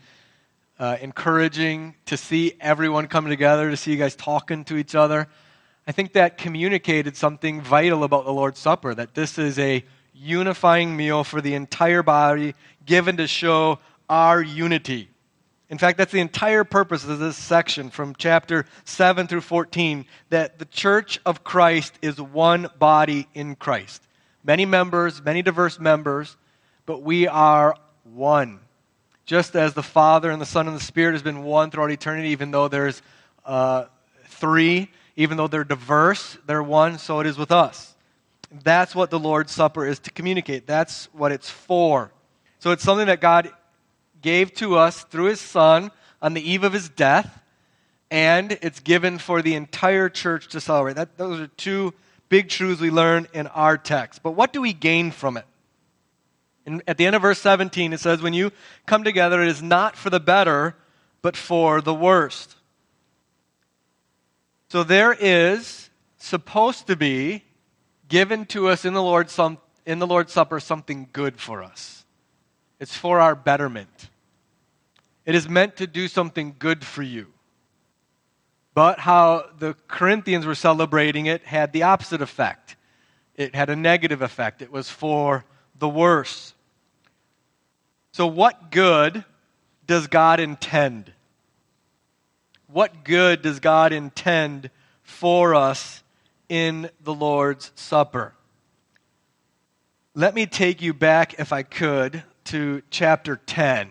uh, 0.80 0.96
encouraging 1.02 1.96
to 2.06 2.16
see 2.16 2.54
everyone 2.62 3.08
come 3.08 3.28
together, 3.28 3.70
to 3.70 3.76
see 3.76 3.92
you 3.92 3.98
guys 3.98 4.16
talking 4.16 4.64
to 4.64 4.78
each 4.78 4.96
other. 4.96 5.28
I 5.86 5.92
think 5.92 6.14
that 6.14 6.38
communicated 6.38 7.18
something 7.18 7.60
vital 7.60 8.06
about 8.06 8.24
the 8.24 8.32
Lord's 8.32 8.60
Supper 8.60 8.96
that 8.96 9.14
this 9.14 9.38
is 9.38 9.60
a 9.60 9.84
unifying 10.20 10.96
meal 10.96 11.24
for 11.24 11.42
the 11.42 11.54
entire 11.54 12.04
body 12.04 12.56
given 12.86 13.18
to 13.18 13.28
show 13.28 13.80
our 14.10 14.42
unity. 14.42 15.10
In 15.70 15.78
fact, 15.78 15.98
that's 15.98 16.14
the 16.14 16.22
entire 16.22 16.64
purpose 16.64 17.04
of 17.06 17.20
this 17.20 17.36
section 17.36 17.90
from 17.90 18.16
chapter 18.18 18.66
7 18.86 19.28
through 19.28 19.42
14 19.42 20.06
that 20.30 20.60
the 20.60 20.66
church 20.66 21.20
of 21.26 21.44
Christ 21.44 21.94
is 22.02 22.22
one 22.22 22.70
body 22.80 23.28
in 23.34 23.56
Christ. 23.56 24.02
Many 24.44 24.66
members, 24.66 25.22
many 25.22 25.42
diverse 25.42 25.78
members, 25.78 26.38
but 26.86 27.04
we 27.04 27.28
are 27.28 27.76
one. 28.06 28.62
Just 29.26 29.58
as 29.58 29.74
the 29.74 29.84
Father 29.84 30.32
and 30.32 30.42
the 30.42 30.46
Son 30.46 30.68
and 30.68 30.76
the 30.76 30.82
Spirit 30.82 31.12
has 31.12 31.22
been 31.22 31.44
one 31.44 31.70
throughout 31.70 31.92
eternity, 31.92 32.30
even 32.30 32.52
though 32.52 32.70
there's 32.70 33.02
uh, 33.46 33.86
three, 34.28 34.90
even 35.18 35.36
though 35.36 35.48
they're 35.48 35.66
diverse, 35.66 36.38
they're 36.46 36.64
one, 36.64 36.98
so 36.98 37.20
it 37.20 37.28
is 37.28 37.38
with 37.38 37.52
us. 37.52 37.97
That's 38.52 38.96
what 38.96 39.10
the 39.10 39.20
Lord's 39.20 39.52
Supper 39.52 39.86
is 39.86 40.00
to 40.00 40.12
communicate. 40.12 40.68
That's 40.68 41.10
what 41.14 41.32
it's 41.32 41.50
for. 41.50 42.12
So 42.60 42.72
it's 42.72 42.84
something 42.84 43.08
that 43.08 43.22
God 43.22 43.50
gave 44.22 44.54
to 44.56 44.78
us 44.78 45.04
through 45.04 45.26
his 45.26 45.42
Son 45.42 45.92
on 46.22 46.34
the 46.34 46.50
eve 46.50 46.64
of 46.64 46.74
his 46.74 46.90
death, 46.90 47.42
and 48.10 48.58
it's 48.62 48.80
given 48.80 49.20
for 49.20 49.42
the 49.42 49.56
entire 49.56 50.10
church 50.10 50.48
to 50.50 50.62
celebrate. 50.62 50.96
That, 50.96 51.18
those 51.18 51.40
are 51.40 51.48
two 51.48 51.94
big 52.30 52.50
truths 52.50 52.82
we 52.82 52.90
learn 52.90 53.28
in 53.34 53.48
our 53.48 53.78
text. 53.78 54.24
But 54.24 54.32
what 54.32 54.54
do 54.54 54.62
we 54.62 54.74
gain 54.74 55.12
from 55.12 55.38
it? 55.38 55.46
In, 56.66 56.82
at 56.88 56.98
the 56.98 57.06
end 57.06 57.16
of 57.16 57.22
verse 57.22 57.40
17, 57.40 57.94
it 57.94 58.00
says, 58.00 58.22
When 58.22 58.34
you 58.34 58.52
come 58.86 59.04
together, 59.04 59.42
it 59.42 59.50
is 59.50 59.62
not 59.62 59.96
for 59.96 60.10
the 60.10 60.20
better, 60.20 60.76
but 61.22 61.38
for 61.38 61.82
the 61.82 61.94
worst. 61.94 62.56
So 64.70 64.84
there 64.84 65.14
is 65.14 65.90
supposed 66.18 66.88
to 66.88 66.96
be 66.96 67.44
given 68.08 68.46
to 68.48 68.68
us 68.68 68.86
in 68.86 68.94
the 68.94 69.02
Lord's, 69.02 69.32
some, 69.32 69.58
in 69.86 70.00
the 70.00 70.08
Lord's 70.08 70.34
Supper 70.34 70.60
something 70.60 71.10
good 71.12 71.40
for 71.40 71.64
us. 71.64 72.06
It's 72.80 72.96
for 72.96 73.20
our 73.20 73.36
betterment. 73.36 74.10
It 75.26 75.36
is 75.36 75.50
meant 75.50 75.78
to 75.78 75.88
do 75.88 76.08
something 76.08 76.56
good 76.58 76.86
for 76.86 77.04
you. 77.04 77.28
But 78.74 79.00
how 79.00 79.46
the 79.58 79.76
Corinthians 79.88 80.46
were 80.46 80.56
celebrating 80.56 81.26
it 81.26 81.44
had 81.44 81.74
the 81.74 81.84
opposite 81.84 82.22
effect. 82.22 82.76
It 83.36 83.56
had 83.56 83.70
a 83.70 83.76
negative 83.76 84.22
effect. 84.22 84.62
It 84.62 84.72
was 84.72 84.90
for 84.90 85.46
the 85.78 85.90
worse. 85.90 86.54
So, 88.12 88.28
what 88.28 88.72
good 88.72 89.26
does 89.86 90.08
God 90.08 90.40
intend? 90.40 91.12
What 92.68 93.04
good 93.04 93.42
does 93.42 93.60
God 93.60 93.94
intend 93.94 94.70
for 95.02 95.56
us 95.56 96.04
in 96.50 96.90
the 97.04 97.14
Lord's 97.14 97.72
Supper? 97.76 98.34
Let 100.16 100.34
me 100.34 100.46
take 100.46 100.82
you 100.82 100.94
back, 100.94 101.40
if 101.40 101.54
I 101.54 101.64
could, 101.64 102.24
to 102.46 102.82
chapter 102.90 103.36
10. 103.36 103.90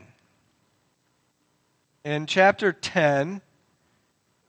In 2.05 2.27
chapter 2.27 2.73
10, 2.73 3.41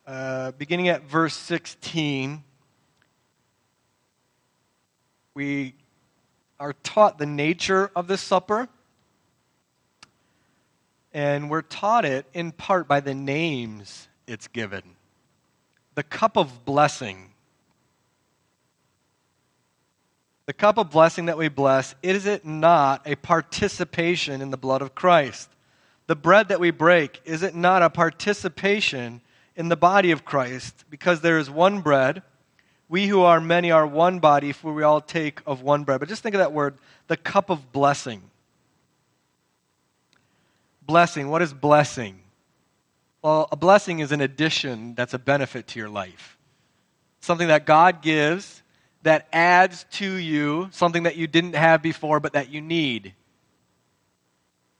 uh, 0.08 0.52
beginning 0.52 0.88
at 0.88 1.04
verse 1.04 1.36
16, 1.36 2.44
we 5.34 5.76
are 6.60 6.74
taught 6.74 7.18
the 7.20 7.26
nature 7.26 7.92
of 7.96 8.08
this 8.08 8.22
supper. 8.22 8.68
And 11.14 11.50
we're 11.50 11.62
taught 11.62 12.06
it 12.06 12.26
in 12.34 12.52
part 12.52 12.88
by 12.88 13.00
the 13.00 13.14
names 13.14 14.08
it's 14.26 14.48
given. 14.48 14.84
The 15.96 16.04
cup 16.04 16.38
of 16.38 16.66
blessing 16.66 17.27
the 20.48 20.54
cup 20.54 20.77
of 20.77 20.89
blessing 20.89 21.25
that 21.25 21.38
we 21.38 21.50
bless, 21.50 21.94
is 22.01 22.25
it 22.25 22.46
not 22.46 23.06
a 23.06 23.16
participation 23.18 24.42
in 24.42 24.50
the 24.50 24.58
blood 24.58 24.82
of 24.82 24.96
Christ? 24.96 25.50
The 26.08 26.16
bread 26.16 26.48
that 26.48 26.62
we 26.62 26.72
break, 26.72 27.20
is 27.25 27.44
it 27.44 27.54
not 27.54 27.84
a 27.84 27.89
participation 27.89 29.20
in 29.58 29.68
the 29.68 29.75
body 29.75 30.12
of 30.12 30.24
Christ? 30.24 30.86
Because 30.89 31.20
there 31.20 31.38
is 31.38 31.50
one 31.50 31.82
bread. 31.82 32.24
We 32.88 33.08
who 33.08 33.24
are 33.24 33.42
many 33.42 33.72
are 33.72 33.86
one 33.86 34.20
body, 34.20 34.54
for 34.54 34.74
we 34.74 34.84
all 34.84 35.01
take 35.01 35.42
of 35.46 35.63
one 35.63 35.84
bread. 35.84 36.00
But 36.00 36.08
just 36.08 36.24
think 36.24 36.34
of 36.34 36.39
that 36.39 36.54
word, 36.54 36.75
the 37.08 37.18
cup 37.18 37.50
of 37.50 37.74
blessing. 37.74 38.22
Blessing. 40.82 41.27
What 41.27 41.42
is 41.42 41.54
blessing? 41.54 42.20
Well, 43.22 43.50
a 43.51 43.58
blessing 43.58 44.00
is 44.00 44.13
an 44.13 44.22
addition 44.22 44.96
that's 44.96 45.13
a 45.13 45.20
benefit 45.20 45.68
to 45.68 45.80
your 45.80 45.89
life. 45.89 46.38
Something 47.20 47.50
that 47.50 47.66
God 47.66 48.01
gives 48.01 48.57
that 49.08 49.28
adds 49.32 49.86
to 49.92 50.06
you 50.06 50.68
something 50.72 51.04
that 51.04 51.16
you 51.16 51.28
didn't 51.28 51.56
have 51.56 51.82
before 51.82 52.20
but 52.20 52.34
that 52.34 52.52
you 52.52 52.62
need. 52.62 53.14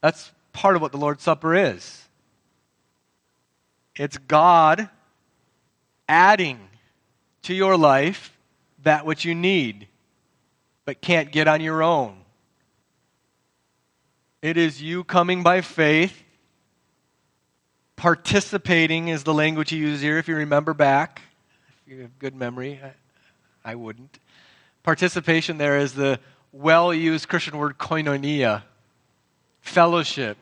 That's 0.02 0.32
part 0.52 0.76
of 0.76 0.82
what 0.82 0.92
the 0.92 0.98
Lord's 0.98 1.24
Supper 1.24 1.56
is. 1.56 2.08
It's 3.96 4.18
God 4.18 4.90
adding 6.10 6.60
to 7.44 7.54
your 7.54 7.78
life 7.78 8.38
that 8.84 9.06
which 9.06 9.26
you 9.26 9.34
need 9.34 9.88
but 10.86 11.02
can't 11.02 11.32
get 11.32 11.48
on 11.48 11.62
your 11.62 11.82
own. 11.82 12.18
It 14.42 14.58
is 14.58 14.82
you 14.82 15.04
coming 15.04 15.42
by 15.42 15.62
faith. 15.62 16.24
Participating 17.96 19.08
is 19.08 19.24
the 19.24 19.34
language 19.34 19.72
you 19.72 19.80
use 19.80 20.02
here, 20.02 20.18
if 20.18 20.28
you 20.28 20.36
remember 20.36 20.74
back. 20.74 21.22
If 21.86 21.94
you 21.94 22.02
have 22.02 22.20
good 22.20 22.36
memory. 22.36 22.80
I 23.68 23.76
wouldn't. 23.76 24.20
Participation 24.82 25.58
there 25.58 25.78
is 25.78 25.94
the 25.94 26.22
well 26.54 26.94
used 26.94 27.28
Christian 27.28 27.58
word 27.58 27.78
koinonia, 27.78 28.64
fellowship. 29.60 30.38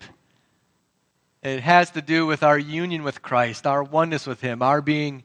It 1.41 1.61
has 1.61 1.89
to 1.91 2.03
do 2.03 2.27
with 2.27 2.43
our 2.43 2.59
union 2.59 3.01
with 3.01 3.23
Christ, 3.23 3.65
our 3.65 3.81
oneness 3.81 4.27
with 4.27 4.41
Him, 4.41 4.61
our 4.61 4.79
being 4.79 5.23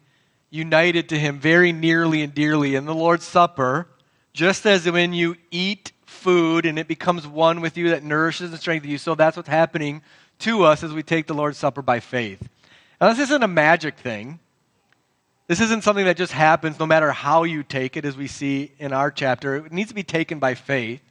united 0.49 1.11
to 1.11 1.19
Him 1.19 1.39
very 1.39 1.73
nearly 1.73 2.23
and 2.23 2.35
dearly. 2.35 2.75
In 2.75 2.87
the 2.87 2.95
Lord's 2.95 3.27
Supper, 3.27 3.87
just 4.33 4.65
as 4.65 4.91
when 4.91 5.13
you 5.13 5.37
eat 5.51 5.93
food 6.07 6.65
and 6.65 6.79
it 6.79 6.89
becomes 6.89 7.27
one 7.27 7.61
with 7.61 7.77
you 7.77 7.91
that 7.91 8.03
nourishes 8.03 8.51
and 8.51 8.59
strengthens 8.59 8.91
you, 8.91 8.97
so 8.97 9.15
that's 9.15 9.37
what's 9.37 9.51
happening 9.51 10.01
to 10.39 10.65
us 10.65 10.83
as 10.83 10.95
we 10.95 11.03
take 11.03 11.27
the 11.27 11.35
Lord's 11.35 11.59
Supper 11.59 11.83
by 11.83 12.01
faith. 12.01 12.49
Now, 12.99 13.11
this 13.11 13.19
isn't 13.19 13.43
a 13.43 13.49
magic 13.49 13.99
thing. 13.99 14.39
This 15.51 15.61
isn't 15.63 15.83
something 15.83 16.05
that 16.05 16.17
just 16.17 16.31
happens 16.31 16.79
no 16.79 16.87
matter 16.87 17.11
how 17.11 17.43
you 17.43 17.65
take 17.65 17.97
it, 17.97 18.05
as 18.05 18.17
we 18.17 18.29
see 18.29 18.71
in 18.79 18.93
our 18.93 19.11
chapter. 19.11 19.57
It 19.57 19.73
needs 19.73 19.89
to 19.89 19.97
be 19.97 20.05
taken 20.05 20.39
by 20.39 20.55
faith. 20.55 21.03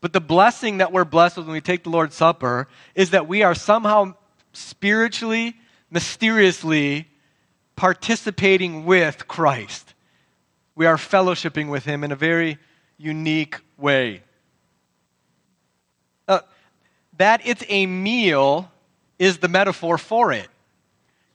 But 0.00 0.14
the 0.14 0.22
blessing 0.22 0.78
that 0.78 0.90
we're 0.90 1.04
blessed 1.04 1.36
with 1.36 1.44
when 1.44 1.52
we 1.52 1.60
take 1.60 1.82
the 1.82 1.90
Lord's 1.90 2.14
Supper 2.14 2.66
is 2.94 3.10
that 3.10 3.28
we 3.28 3.42
are 3.42 3.54
somehow 3.54 4.14
spiritually, 4.54 5.54
mysteriously 5.90 7.08
participating 7.76 8.86
with 8.86 9.28
Christ. 9.28 9.92
We 10.74 10.86
are 10.86 10.96
fellowshipping 10.96 11.68
with 11.68 11.84
Him 11.84 12.04
in 12.04 12.10
a 12.10 12.16
very 12.16 12.56
unique 12.96 13.60
way. 13.76 14.22
Uh, 16.26 16.40
that 17.18 17.42
it's 17.44 17.64
a 17.68 17.84
meal 17.84 18.72
is 19.18 19.40
the 19.40 19.48
metaphor 19.48 19.98
for 19.98 20.32
it. 20.32 20.48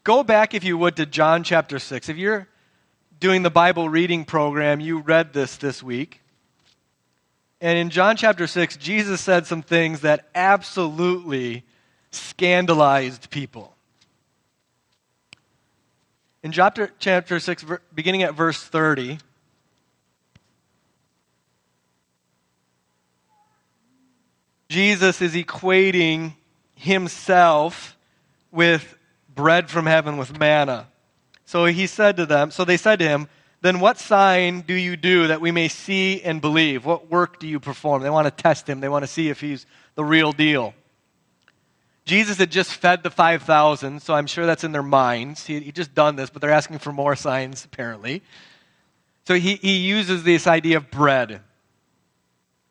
Go 0.03 0.24
back, 0.24 0.53
if 0.53 0.63
you 0.63 0.77
would, 0.77 0.96
to 0.96 1.06
John 1.06 1.44
chapter 1.44 1.79
6. 1.79 2.10
If 2.10 2.18
you're 2.18 2.48
doing 3.20 3.44
the 3.44 3.50
Bible 3.50 3.89
reading 3.89 4.25
program, 4.25 4.79
you 4.79 5.00
read 5.00 5.34
this 5.34 5.58
this 5.58 5.84
week. 5.84 6.22
And 7.62 7.77
in 7.77 7.89
John 7.89 8.15
chapter 8.15 8.48
6, 8.48 8.77
Jesus 8.77 9.20
said 9.20 9.46
some 9.46 9.62
things 9.62 10.01
that 10.01 10.29
absolutely 10.34 11.63
scandalized 12.12 13.29
people. 13.29 13.75
In 16.41 16.53
chapter, 16.53 16.89
chapter 17.00 17.38
6, 17.38 17.65
beginning 17.94 18.24
at 18.24 18.34
verse 18.34 18.63
30, 18.63 19.20
Jesus 24.70 25.22
is 25.22 25.34
equating 25.34 26.34
himself 26.75 27.98
with 28.51 28.96
bread 29.34 29.70
from 29.70 29.86
heaven 29.86 30.18
with 30.18 30.38
manna. 30.40 30.88
So 31.46 31.66
he 31.66 31.88
said 31.88 32.18
to 32.18 32.26
them, 32.26 32.52
so 32.52 32.66
they 32.66 32.78
said 32.78 33.00
to 33.00 33.08
him, 33.08 33.28
then 33.62 33.80
what 33.80 33.98
sign 33.98 34.62
do 34.62 34.74
you 34.74 34.96
do 34.96 35.28
that 35.28 35.42
we 35.42 35.52
may 35.52 35.68
see 35.68 36.22
and 36.22 36.40
believe? 36.40 36.86
What 36.86 37.10
work 37.10 37.40
do 37.40 37.48
you 37.48 37.60
perform? 37.60 38.02
They 38.02 38.10
want 38.10 38.26
to 38.26 38.44
test 38.44 38.68
him. 38.70 38.80
They 38.80 38.90
want 38.90 39.04
to 39.04 39.08
see 39.08 39.30
if 39.30 39.42
he's 39.42 39.66
the 39.96 40.06
real 40.06 40.32
deal. 40.32 40.74
Jesus 42.06 42.38
had 42.38 42.52
just 42.52 42.74
fed 42.74 43.04
the 43.04 43.10
5,000, 43.10 44.02
so 44.02 44.16
I'm 44.16 44.28
sure 44.28 44.46
that's 44.46 44.64
in 44.64 44.72
their 44.72 44.82
minds. 44.82 45.46
He, 45.46 45.60
he 45.60 45.72
just 45.72 45.94
done 45.94 46.16
this, 46.16 46.30
but 46.30 46.42
they're 46.42 46.52
asking 46.52 46.80
for 46.80 46.92
more 46.92 47.16
signs, 47.16 47.66
apparently. 47.66 48.24
So 49.28 49.36
he, 49.36 49.56
he 49.56 49.78
uses 49.78 50.24
this 50.24 50.48
idea 50.48 50.78
of 50.78 50.90
bread. 50.90 51.42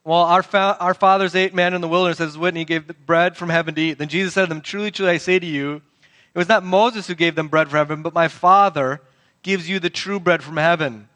Well, 0.03 0.23
our, 0.23 0.43
fa- 0.43 0.77
our 0.81 0.95
fathers 0.95 1.37
ate 1.37 1.55
man 1.55 1.75
in 1.75 1.83
the 1.83 1.89
wilderness, 1.89 2.21
as 2.21 2.39
Whitney 2.39 2.65
gave 2.65 2.91
bread 3.07 3.37
from 3.37 3.51
heaven 3.51 3.75
to 3.75 3.81
eat. 3.81 3.99
Then 3.99 4.09
Jesus 4.09 4.35
said 4.35 4.47
to 4.47 4.49
them, 4.49 4.63
Truly, 4.63 4.91
truly, 4.91 5.13
I 5.13 5.19
say 5.19 5.39
to 5.39 5.47
you, 5.47 5.83
it 6.35 6.39
was 6.39 6.49
not 6.49 6.65
Moses 6.65 7.07
who 7.07 7.15
gave 7.15 7.35
them 7.35 7.49
bread 7.49 7.69
from 7.69 7.79
heaven, 7.79 8.03
but 8.03 8.15
my 8.15 8.29
Father 8.29 9.01
gives 9.43 9.69
you 9.69 9.81
the 9.81 9.91
true 9.91 10.21
bread 10.21 10.43
from 10.43 10.57
heaven. 10.57 11.09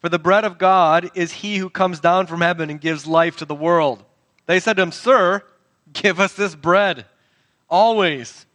For 0.00 0.08
the 0.08 0.18
bread 0.18 0.44
of 0.44 0.58
God 0.58 1.10
is 1.14 1.32
he 1.32 1.58
who 1.58 1.70
comes 1.70 2.00
down 2.00 2.26
from 2.26 2.40
heaven 2.40 2.70
and 2.70 2.80
gives 2.80 3.06
life 3.06 3.36
to 3.36 3.44
the 3.44 3.54
world. 3.54 4.04
They 4.46 4.58
said 4.60 4.76
to 4.76 4.82
him, 4.82 4.92
Sir, 4.92 5.42
give 5.92 6.18
us 6.18 6.34
this 6.34 6.54
bread 6.54 7.06
always. 7.68 8.46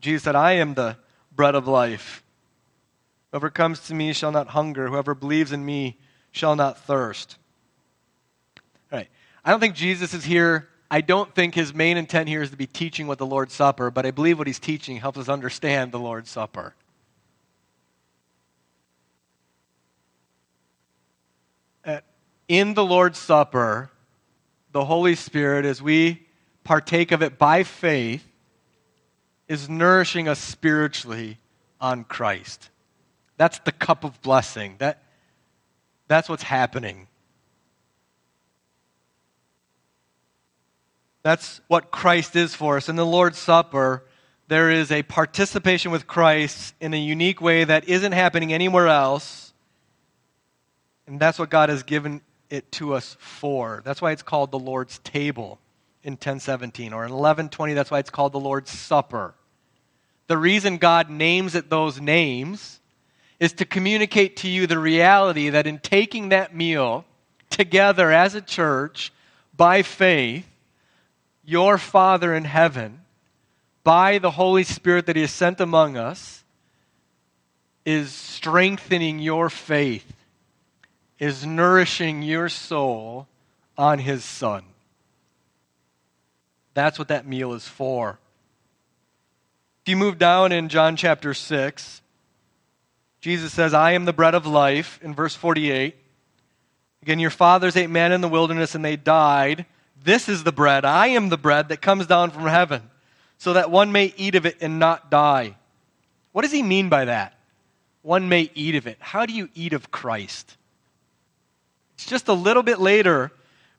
Jesus 0.00 0.22
said, 0.22 0.36
I 0.36 0.52
am 0.52 0.74
the 0.74 0.96
bread 1.34 1.54
of 1.54 1.68
life. 1.68 2.22
Whoever 3.30 3.50
comes 3.50 3.86
to 3.86 3.94
me 3.94 4.12
shall 4.12 4.32
not 4.32 4.48
hunger. 4.48 4.88
Whoever 4.88 5.14
believes 5.14 5.52
in 5.52 5.64
me 5.64 5.98
shall 6.32 6.56
not 6.56 6.78
thirst. 6.78 7.36
All 8.92 8.98
right. 8.98 9.08
I 9.44 9.50
don't 9.50 9.60
think 9.60 9.74
Jesus 9.74 10.14
is 10.14 10.24
here. 10.24 10.68
I 10.90 11.00
don't 11.00 11.32
think 11.34 11.54
his 11.54 11.72
main 11.72 11.96
intent 11.96 12.28
here 12.28 12.42
is 12.42 12.50
to 12.50 12.56
be 12.56 12.66
teaching 12.66 13.06
what 13.06 13.18
the 13.18 13.26
Lord's 13.26 13.54
Supper, 13.54 13.90
but 13.90 14.04
I 14.04 14.10
believe 14.10 14.38
what 14.38 14.48
he's 14.48 14.58
teaching 14.58 14.96
helps 14.96 15.18
us 15.18 15.28
understand 15.28 15.92
the 15.92 16.00
Lord's 16.00 16.30
Supper. 16.30 16.74
Uh, 21.84 22.00
in 22.48 22.74
the 22.74 22.84
Lord's 22.84 23.18
Supper, 23.18 23.90
the 24.72 24.84
Holy 24.84 25.14
Spirit, 25.14 25.64
as 25.64 25.80
we 25.80 26.26
partake 26.64 27.12
of 27.12 27.22
it 27.22 27.38
by 27.38 27.62
faith, 27.62 28.26
is 29.46 29.68
nourishing 29.68 30.26
us 30.26 30.40
spiritually 30.40 31.38
on 31.80 32.04
Christ. 32.04 32.68
That's 33.36 33.60
the 33.60 33.72
cup 33.72 34.02
of 34.04 34.20
blessing. 34.22 34.74
That, 34.78 35.02
that's 36.08 36.28
what's 36.28 36.42
happening. 36.42 37.06
That's 41.22 41.60
what 41.68 41.90
Christ 41.90 42.36
is 42.36 42.54
for 42.54 42.76
us. 42.76 42.88
In 42.88 42.96
the 42.96 43.06
Lord's 43.06 43.38
Supper, 43.38 44.04
there 44.48 44.70
is 44.70 44.90
a 44.90 45.02
participation 45.02 45.90
with 45.90 46.06
Christ 46.06 46.74
in 46.80 46.94
a 46.94 47.00
unique 47.00 47.40
way 47.40 47.64
that 47.64 47.88
isn't 47.88 48.12
happening 48.12 48.52
anywhere 48.52 48.88
else. 48.88 49.52
And 51.06 51.20
that's 51.20 51.38
what 51.38 51.50
God 51.50 51.68
has 51.68 51.82
given 51.82 52.20
it 52.48 52.70
to 52.72 52.94
us 52.94 53.16
for. 53.20 53.82
That's 53.84 54.02
why 54.02 54.12
it's 54.12 54.22
called 54.22 54.50
the 54.50 54.58
Lord's 54.58 54.98
table 54.98 55.58
in 56.02 56.14
1017 56.14 56.92
or 56.92 57.04
in 57.04 57.12
1120 57.12 57.74
that's 57.74 57.90
why 57.90 57.98
it's 57.98 58.10
called 58.10 58.32
the 58.32 58.40
Lord's 58.40 58.70
Supper. 58.70 59.34
The 60.28 60.38
reason 60.38 60.78
God 60.78 61.10
names 61.10 61.54
it 61.54 61.68
those 61.70 62.00
names 62.00 62.80
is 63.38 63.52
to 63.54 63.64
communicate 63.64 64.36
to 64.38 64.48
you 64.48 64.66
the 64.66 64.78
reality 64.78 65.50
that 65.50 65.66
in 65.66 65.78
taking 65.78 66.30
that 66.30 66.54
meal 66.54 67.04
together 67.50 68.10
as 68.10 68.34
a 68.34 68.40
church 68.40 69.12
by 69.56 69.82
faith, 69.82 70.46
your 71.50 71.78
Father 71.78 72.32
in 72.34 72.44
heaven, 72.44 73.00
by 73.82 74.18
the 74.18 74.30
Holy 74.30 74.62
Spirit 74.62 75.06
that 75.06 75.16
He 75.16 75.22
has 75.22 75.32
sent 75.32 75.60
among 75.60 75.96
us, 75.96 76.44
is 77.84 78.12
strengthening 78.12 79.18
your 79.18 79.50
faith, 79.50 80.12
is 81.18 81.44
nourishing 81.44 82.22
your 82.22 82.48
soul 82.48 83.26
on 83.76 83.98
His 83.98 84.24
Son. 84.24 84.62
That's 86.74 86.98
what 86.98 87.08
that 87.08 87.26
meal 87.26 87.52
is 87.54 87.66
for 87.66 88.18
If 89.82 89.88
you 89.88 89.96
move 89.96 90.18
down 90.18 90.52
in 90.52 90.68
John 90.68 90.94
chapter 90.94 91.34
6, 91.34 92.00
Jesus 93.20 93.52
says, 93.52 93.74
I 93.74 93.92
am 93.92 94.04
the 94.04 94.12
bread 94.12 94.34
of 94.34 94.46
life 94.46 95.00
in 95.02 95.14
verse 95.14 95.34
48. 95.34 95.96
Again, 97.02 97.18
your 97.18 97.30
fathers 97.30 97.76
ate 97.76 97.90
man 97.90 98.12
in 98.12 98.20
the 98.20 98.28
wilderness 98.28 98.74
and 98.74 98.84
they 98.84 98.96
died. 98.96 99.66
This 100.02 100.28
is 100.28 100.44
the 100.44 100.52
bread. 100.52 100.84
I 100.84 101.08
am 101.08 101.28
the 101.28 101.36
bread 101.36 101.68
that 101.68 101.82
comes 101.82 102.06
down 102.06 102.30
from 102.30 102.46
heaven, 102.46 102.82
so 103.38 103.52
that 103.54 103.70
one 103.70 103.92
may 103.92 104.14
eat 104.16 104.34
of 104.34 104.46
it 104.46 104.58
and 104.60 104.78
not 104.78 105.10
die. 105.10 105.56
What 106.32 106.42
does 106.42 106.52
he 106.52 106.62
mean 106.62 106.88
by 106.88 107.06
that? 107.06 107.38
One 108.02 108.28
may 108.28 108.50
eat 108.54 108.74
of 108.76 108.86
it. 108.86 108.96
How 109.00 109.26
do 109.26 109.32
you 109.32 109.48
eat 109.54 109.72
of 109.72 109.90
Christ? 109.90 110.56
It's 111.94 112.06
just 112.06 112.28
a 112.28 112.32
little 112.32 112.62
bit 112.62 112.78
later 112.78 113.30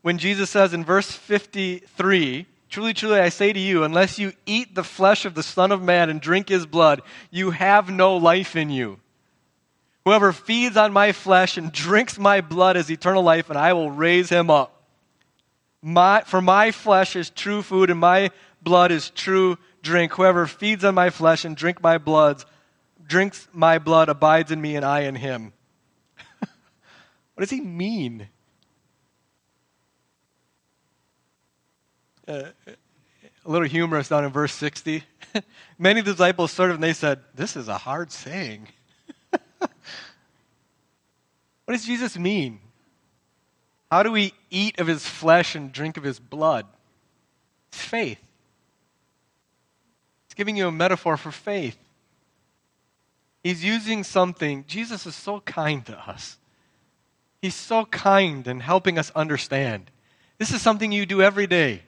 when 0.02 0.18
Jesus 0.18 0.50
says 0.50 0.74
in 0.74 0.86
verse 0.86 1.12
53 1.12 2.46
Truly, 2.72 2.94
truly, 2.94 3.20
I 3.20 3.28
say 3.28 3.52
to 3.52 3.60
you, 3.60 3.84
unless 3.84 4.18
you 4.18 4.32
eat 4.46 4.76
the 4.76 4.84
flesh 4.84 5.26
of 5.26 5.36
the 5.36 5.44
Son 5.44 5.74
of 5.74 5.84
Man 5.84 6.10
and 6.10 6.22
drink 6.22 6.48
his 6.48 6.66
blood, 6.66 7.02
you 7.30 7.52
have 7.52 7.90
no 7.90 8.16
life 8.16 8.56
in 8.56 8.70
you. 8.70 8.98
Whoever 10.06 10.32
feeds 10.32 10.78
on 10.78 10.94
my 10.94 11.12
flesh 11.12 11.58
and 11.58 11.74
drinks 11.74 12.18
my 12.18 12.40
blood 12.40 12.78
has 12.78 12.90
eternal 12.90 13.24
life, 13.24 13.50
and 13.50 13.60
I 13.60 13.74
will 13.74 13.92
raise 13.92 14.30
him 14.30 14.50
up. 14.50 14.81
My, 15.82 16.22
for 16.22 16.42
my 16.42 16.72
flesh 16.72 17.16
is 17.16 17.30
true 17.30 17.62
food, 17.62 17.90
and 17.90 18.00
my 18.00 18.30
blood 18.62 18.92
is 18.92 19.10
true 19.10 19.58
drink. 19.82 20.14
Whoever 20.14 20.48
feeds 20.48 20.84
on 20.84 20.96
my 20.96 21.10
flesh 21.10 21.46
and 21.46 21.56
drink 21.56 21.82
my 21.82 21.98
blood, 21.98 22.44
drinks 23.06 23.48
my 23.52 23.80
blood, 23.80 24.10
abides 24.10 24.52
in 24.52 24.62
me, 24.62 24.76
and 24.76 24.86
I 24.86 25.02
in 25.02 25.16
him. 25.16 25.54
what 26.40 27.40
does 27.40 27.50
he 27.50 27.62
mean? 27.62 28.28
uh, 32.32 32.44
a 33.46 33.50
little 33.50 33.68
humorous 33.68 34.08
down 34.08 34.26
in 34.26 34.32
verse 34.32 34.54
60. 34.54 35.04
Many 35.80 36.00
of 36.00 36.06
disciples 36.06 36.52
started 36.52 36.76
and 36.76 36.84
they 36.84 36.94
said, 36.94 37.20
This 37.36 37.56
is 37.56 37.68
a 37.68 37.78
hard 37.78 38.12
saying. 38.12 38.68
what 39.60 39.70
does 41.68 41.86
Jesus 41.86 42.18
mean? 42.18 42.60
How 43.92 44.04
do 44.04 44.12
we 44.12 44.34
eat 44.50 44.80
of 44.80 44.88
his 44.88 45.06
flesh 45.06 45.54
and 45.54 45.74
drink 45.74 45.98
of 45.98 46.04
his 46.04 46.18
blood? 46.18 46.66
It's 47.68 47.82
faith. 47.82 48.22
It's 50.26 50.34
giving 50.34 50.56
you 50.56 50.68
a 50.68 50.72
metaphor 50.72 51.18
for 51.18 51.30
faith. 51.30 51.78
He's 53.44 53.66
using 53.66 54.06
something. 54.06 54.64
Jesus 54.66 55.06
is 55.06 55.14
so 55.14 55.42
kind 55.42 55.86
to 55.88 56.10
us. 56.10 56.38
He's 57.42 57.56
so 57.56 57.84
kind 57.86 58.48
in 58.48 58.62
helping 58.62 58.98
us 58.98 59.12
understand. 59.14 59.92
This 60.38 60.54
is 60.54 60.62
something 60.62 60.94
you 60.94 61.06
do 61.06 61.22
every 61.22 61.48
day. 61.48 61.82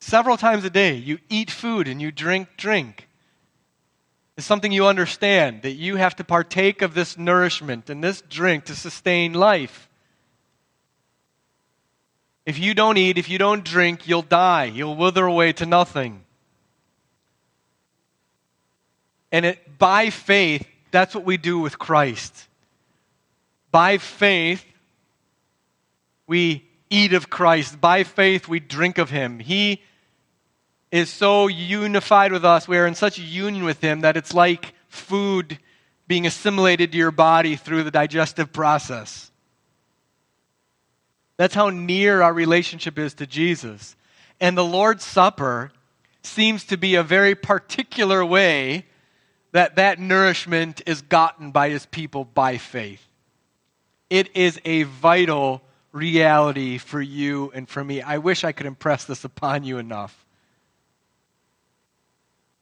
Several 0.00 0.36
times 0.36 0.64
a 0.64 0.70
day, 0.70 0.94
you 0.94 1.18
eat 1.28 1.52
food 1.52 1.86
and 1.86 2.02
you 2.02 2.10
drink 2.10 2.48
drink. 2.56 3.06
It's 4.42 4.48
something 4.48 4.72
you 4.72 4.88
understand 4.88 5.62
that 5.62 5.74
you 5.74 5.94
have 5.94 6.16
to 6.16 6.24
partake 6.24 6.82
of 6.82 6.94
this 6.94 7.16
nourishment 7.16 7.88
and 7.88 8.02
this 8.02 8.22
drink 8.22 8.64
to 8.64 8.74
sustain 8.74 9.34
life. 9.34 9.88
If 12.44 12.58
you 12.58 12.74
don't 12.74 12.98
eat, 12.98 13.18
if 13.18 13.28
you 13.28 13.38
don't 13.38 13.62
drink, 13.64 14.08
you'll 14.08 14.22
die. 14.22 14.64
You'll 14.64 14.96
wither 14.96 15.24
away 15.24 15.52
to 15.52 15.64
nothing. 15.64 16.24
And 19.30 19.46
it, 19.46 19.78
by 19.78 20.10
faith, 20.10 20.66
that's 20.90 21.14
what 21.14 21.22
we 21.22 21.36
do 21.36 21.60
with 21.60 21.78
Christ. 21.78 22.48
By 23.70 23.98
faith, 23.98 24.64
we 26.26 26.68
eat 26.90 27.12
of 27.12 27.30
Christ. 27.30 27.80
By 27.80 28.02
faith, 28.02 28.48
we 28.48 28.58
drink 28.58 28.98
of 28.98 29.08
Him. 29.08 29.38
He 29.38 29.82
is 30.92 31.08
so 31.10 31.48
unified 31.48 32.30
with 32.30 32.44
us, 32.44 32.68
we 32.68 32.78
are 32.78 32.86
in 32.86 32.94
such 32.94 33.18
a 33.18 33.22
union 33.22 33.64
with 33.64 33.80
Him 33.80 34.02
that 34.02 34.16
it's 34.16 34.34
like 34.34 34.74
food 34.88 35.58
being 36.06 36.26
assimilated 36.26 36.92
to 36.92 36.98
your 36.98 37.10
body 37.10 37.56
through 37.56 37.82
the 37.82 37.90
digestive 37.90 38.52
process. 38.52 39.30
That's 41.38 41.54
how 41.54 41.70
near 41.70 42.20
our 42.20 42.32
relationship 42.32 42.98
is 42.98 43.14
to 43.14 43.26
Jesus. 43.26 43.96
And 44.38 44.56
the 44.56 44.64
Lord's 44.64 45.02
Supper 45.02 45.72
seems 46.22 46.64
to 46.64 46.76
be 46.76 46.94
a 46.94 47.02
very 47.02 47.34
particular 47.34 48.24
way 48.24 48.84
that 49.52 49.76
that 49.76 49.98
nourishment 49.98 50.82
is 50.86 51.02
gotten 51.02 51.50
by 51.50 51.70
his 51.70 51.86
people 51.86 52.24
by 52.24 52.58
faith. 52.58 53.04
It 54.10 54.36
is 54.36 54.60
a 54.64 54.82
vital 54.82 55.62
reality 55.90 56.78
for 56.78 57.00
you 57.00 57.50
and 57.54 57.68
for 57.68 57.82
me. 57.82 58.02
I 58.02 58.18
wish 58.18 58.44
I 58.44 58.52
could 58.52 58.66
impress 58.66 59.04
this 59.04 59.24
upon 59.24 59.64
you 59.64 59.78
enough. 59.78 60.21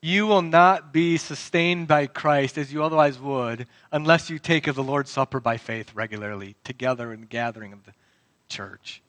You 0.03 0.27
will 0.27 0.43
not 0.43 0.93
be 0.95 1.19
sustained 1.19 1.87
by 1.87 2.07
Christ 2.07 2.57
as 2.57 2.73
you 2.73 2.83
otherwise 2.83 3.19
would 3.19 3.67
unless 3.93 4.31
you 4.31 4.39
take 4.39 4.67
of 4.67 4.75
the 4.75 4.83
Lord's 4.83 5.11
Supper 5.11 5.41
by 5.41 5.59
faith 5.59 5.95
regularly, 5.95 6.57
together 6.65 7.13
in 7.13 7.21
the 7.21 7.27
gathering 7.27 7.75
of 7.75 7.85
the 7.85 7.93
church. 8.49 9.03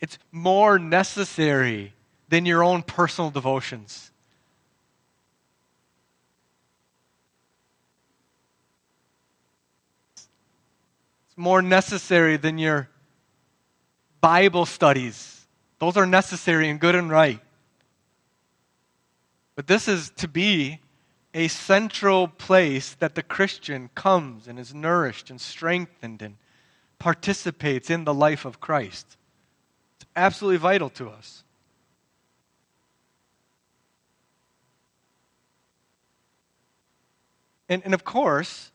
It's 0.00 0.18
more 0.32 0.78
necessary 0.80 1.94
than 2.28 2.44
your 2.44 2.64
own 2.64 2.82
personal 2.82 3.30
devotions. 3.30 4.10
It's 11.28 11.38
more 11.38 11.62
necessary 11.62 12.36
than 12.36 12.58
your 12.58 12.88
Bible 14.20 14.66
studies. 14.66 15.46
Those 15.78 15.96
are 15.96 16.06
necessary 16.06 16.68
and 16.68 16.80
good 16.80 16.96
and 16.96 17.08
right. 17.10 17.40
But 19.56 19.66
this 19.66 19.86
is 19.88 20.10
to 20.16 20.28
be 20.28 20.80
a 21.32 21.48
central 21.48 22.28
place 22.28 22.94
that 22.94 23.14
the 23.14 23.22
Christian 23.22 23.90
comes 23.94 24.46
and 24.48 24.58
is 24.58 24.74
nourished 24.74 25.30
and 25.30 25.40
strengthened 25.40 26.22
and 26.22 26.36
participates 26.98 27.90
in 27.90 28.04
the 28.04 28.14
life 28.14 28.44
of 28.44 28.60
Christ. 28.60 29.16
It's 29.96 30.06
absolutely 30.16 30.58
vital 30.58 30.90
to 30.90 31.10
us. 31.10 31.42
And, 37.68 37.82
and 37.84 37.94
of 37.94 38.04
course, 38.04 38.70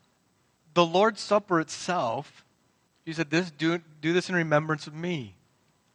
the 0.74 0.84
Lord's 0.84 1.20
Supper 1.20 1.60
itself, 1.60 2.44
he 3.04 3.12
said, 3.12 3.30
this, 3.30 3.50
do, 3.50 3.80
do 4.00 4.12
this 4.12 4.28
in 4.28 4.34
remembrance 4.34 4.86
of 4.86 4.94
me. 4.94 5.34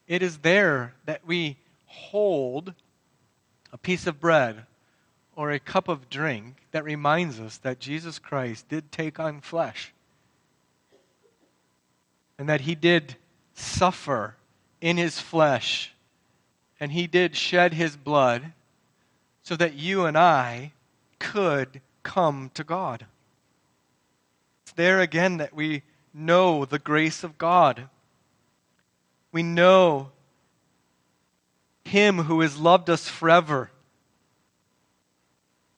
It 0.08 0.24
is 0.24 0.40
there 0.40 0.94
that 1.06 1.26
we 1.26 1.58
hold 1.86 2.74
a 3.72 3.78
piece 3.78 4.08
of 4.08 4.20
bread 4.20 4.66
or 5.36 5.52
a 5.52 5.60
cup 5.60 5.88
of 5.88 6.10
drink 6.10 6.56
that 6.72 6.84
reminds 6.84 7.40
us 7.40 7.58
that 7.58 7.80
Jesus 7.80 8.20
Christ 8.20 8.70
did 8.70 8.92
take 8.92 9.20
on 9.20 9.42
flesh 9.42 9.94
and 12.38 12.50
that 12.50 12.62
he 12.62 12.76
did 12.76 13.16
suffer 13.54 14.36
in 14.82 14.98
his 14.98 15.20
flesh 15.20 15.94
and 16.80 16.92
he 16.92 17.08
did 17.08 17.36
shed 17.36 17.74
his 17.74 17.96
blood 17.96 18.54
so 19.44 19.56
that 19.56 19.76
you 19.76 20.06
and 20.06 20.18
I 20.18 20.72
could 21.20 21.82
come 22.04 22.52
to 22.54 22.64
God. 22.64 23.06
It's 24.64 24.72
there 24.74 25.02
again 25.02 25.38
that 25.38 25.54
we 25.54 25.84
know 26.14 26.66
the 26.66 26.80
grace 26.80 27.24
of 27.24 27.38
God. 27.38 27.90
We 29.32 29.44
know 29.44 30.12
Him 31.84 32.20
who 32.20 32.42
has 32.42 32.58
loved 32.58 32.90
us 32.90 33.08
forever, 33.08 33.70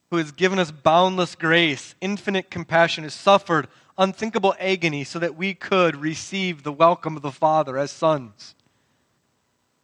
who 0.10 0.18
has 0.18 0.32
given 0.32 0.60
us 0.60 0.72
boundless 0.72 1.36
grace, 1.36 1.96
infinite 2.02 2.50
compassion, 2.50 3.04
has 3.04 3.14
suffered 3.14 3.68
unthinkable 3.98 4.56
agony 4.60 5.04
so 5.04 5.20
that 5.20 5.36
we 5.36 5.54
could 5.54 5.96
receive 5.96 6.64
the 6.64 6.72
welcome 6.72 7.16
of 7.16 7.22
the 7.22 7.32
Father 7.32 7.78
as 7.78 7.92
sons. 7.92 8.56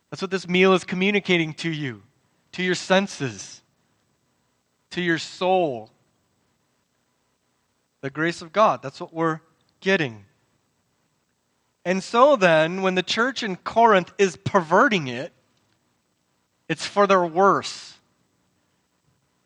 That's 0.09 0.21
what 0.21 0.31
this 0.31 0.47
meal 0.47 0.73
is 0.73 0.83
communicating 0.83 1.53
to 1.55 1.69
you, 1.69 2.03
to 2.53 2.63
your 2.63 2.75
senses, 2.75 3.61
to 4.91 5.01
your 5.01 5.17
soul, 5.17 5.89
the 8.01 8.11
grace 8.11 8.41
of 8.41 8.53
God. 8.53 8.81
That's 8.83 9.01
what 9.01 9.13
we're 9.13 9.39
getting. 9.79 10.25
And 11.83 12.03
so 12.03 12.35
then, 12.35 12.81
when 12.81 12.95
the 12.95 13.03
church 13.03 13.43
in 13.43 13.55
Corinth 13.57 14.13
is 14.17 14.37
perverting 14.37 15.07
it, 15.07 15.33
it's 16.69 16.85
for 16.85 17.07
their 17.07 17.25
worse. 17.25 17.92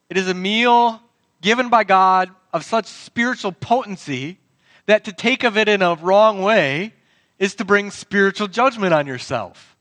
It 0.09 0.17
is 0.17 0.27
a 0.27 0.33
meal 0.33 1.01
given 1.41 1.69
by 1.69 1.83
God 1.83 2.29
of 2.53 2.63
such 2.63 2.85
spiritual 2.85 3.51
potency 3.51 4.39
that 4.85 5.03
to 5.05 5.13
take 5.13 5.43
of 5.43 5.57
it 5.57 5.67
in 5.67 5.81
a 5.81 5.95
wrong 5.95 6.41
way 6.41 6.93
is 7.39 7.55
to 7.55 7.65
bring 7.65 7.91
spiritual 7.91 8.47
judgment 8.47 8.93
on 8.93 9.05
yourself. 9.05 9.75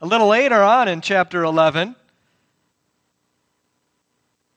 A 0.00 0.06
little 0.06 0.28
later 0.28 0.62
on 0.62 0.88
in 0.88 1.00
chapter 1.00 1.42
11, 1.42 1.94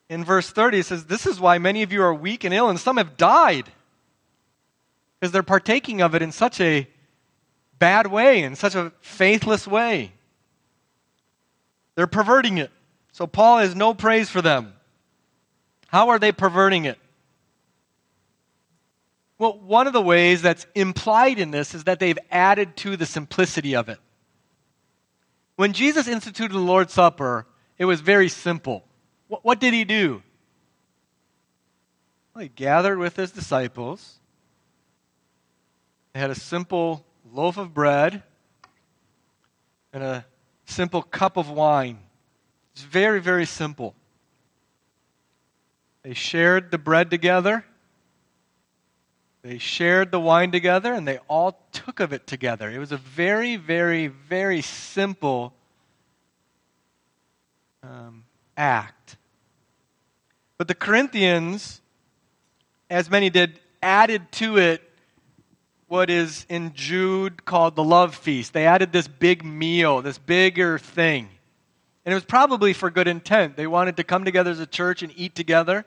in 0.09 0.25
verse 0.25 0.49
30, 0.49 0.79
it 0.79 0.85
says, 0.85 1.05
This 1.05 1.25
is 1.25 1.39
why 1.39 1.57
many 1.57 1.83
of 1.83 1.93
you 1.93 2.03
are 2.03 2.13
weak 2.13 2.43
and 2.43 2.53
ill, 2.53 2.69
and 2.69 2.79
some 2.79 2.97
have 2.97 3.15
died. 3.15 3.71
Because 5.19 5.31
they're 5.31 5.41
partaking 5.41 6.01
of 6.01 6.15
it 6.15 6.21
in 6.21 6.33
such 6.33 6.59
a 6.59 6.87
bad 7.79 8.07
way, 8.07 8.43
in 8.43 8.55
such 8.55 8.75
a 8.75 8.91
faithless 8.99 9.65
way. 9.65 10.11
They're 11.95 12.07
perverting 12.07 12.57
it. 12.57 12.71
So 13.11 13.27
Paul 13.27 13.59
has 13.59 13.75
no 13.75 13.93
praise 13.93 14.29
for 14.29 14.41
them. 14.41 14.73
How 15.87 16.09
are 16.09 16.19
they 16.19 16.31
perverting 16.31 16.85
it? 16.85 16.97
Well, 19.37 19.59
one 19.59 19.87
of 19.87 19.93
the 19.93 20.01
ways 20.01 20.41
that's 20.41 20.67
implied 20.75 21.39
in 21.39 21.51
this 21.51 21.73
is 21.73 21.85
that 21.85 21.99
they've 21.99 22.19
added 22.29 22.77
to 22.77 22.95
the 22.95 23.05
simplicity 23.05 23.75
of 23.75 23.89
it. 23.89 23.97
When 25.55 25.73
Jesus 25.73 26.07
instituted 26.07 26.53
the 26.53 26.59
Lord's 26.59 26.93
Supper, 26.93 27.47
it 27.77 27.85
was 27.85 28.01
very 28.01 28.29
simple. 28.29 28.85
What, 29.27 29.43
what 29.43 29.59
did 29.59 29.73
he 29.73 29.83
do? 29.83 30.21
Well, 32.33 32.43
he 32.43 32.49
gathered 32.49 32.97
with 32.97 33.15
his 33.15 33.31
disciples. 33.31 34.19
They 36.13 36.19
had 36.19 36.29
a 36.29 36.35
simple 36.35 37.05
loaf 37.31 37.57
of 37.57 37.73
bread 37.73 38.23
and 39.91 40.03
a 40.03 40.25
simple 40.65 41.01
cup 41.01 41.37
of 41.37 41.49
wine. 41.49 41.99
It's 42.73 42.83
very, 42.83 43.19
very 43.19 43.45
simple. 43.45 43.95
They 46.03 46.13
shared 46.13 46.71
the 46.71 46.77
bread 46.77 47.11
together. 47.11 47.65
They 49.43 49.57
shared 49.57 50.11
the 50.11 50.19
wine 50.19 50.51
together 50.51 50.93
and 50.93 51.07
they 51.07 51.17
all 51.27 51.59
took 51.71 51.99
of 51.99 52.13
it 52.13 52.27
together. 52.27 52.69
It 52.69 52.77
was 52.77 52.91
a 52.91 52.97
very, 52.97 53.55
very, 53.55 54.07
very 54.07 54.61
simple 54.61 55.53
um, 57.83 58.23
act. 58.55 59.17
But 60.57 60.67
the 60.67 60.75
Corinthians, 60.75 61.81
as 62.89 63.09
many 63.09 63.31
did, 63.31 63.59
added 63.81 64.31
to 64.33 64.57
it 64.57 64.81
what 65.87 66.09
is 66.09 66.45
in 66.47 66.73
Jude 66.73 67.43
called 67.45 67.75
the 67.75 67.83
love 67.83 68.15
feast. 68.15 68.53
They 68.53 68.65
added 68.65 68.93
this 68.93 69.07
big 69.07 69.43
meal, 69.43 70.01
this 70.01 70.17
bigger 70.19 70.77
thing. 70.77 71.29
And 72.05 72.11
it 72.11 72.15
was 72.15 72.25
probably 72.25 72.73
for 72.73 72.89
good 72.89 73.07
intent. 73.07 73.55
They 73.55 73.67
wanted 73.67 73.97
to 73.97 74.03
come 74.03 74.25
together 74.25 74.51
as 74.51 74.59
a 74.59 74.65
church 74.65 75.03
and 75.03 75.13
eat 75.15 75.35
together. 75.35 75.85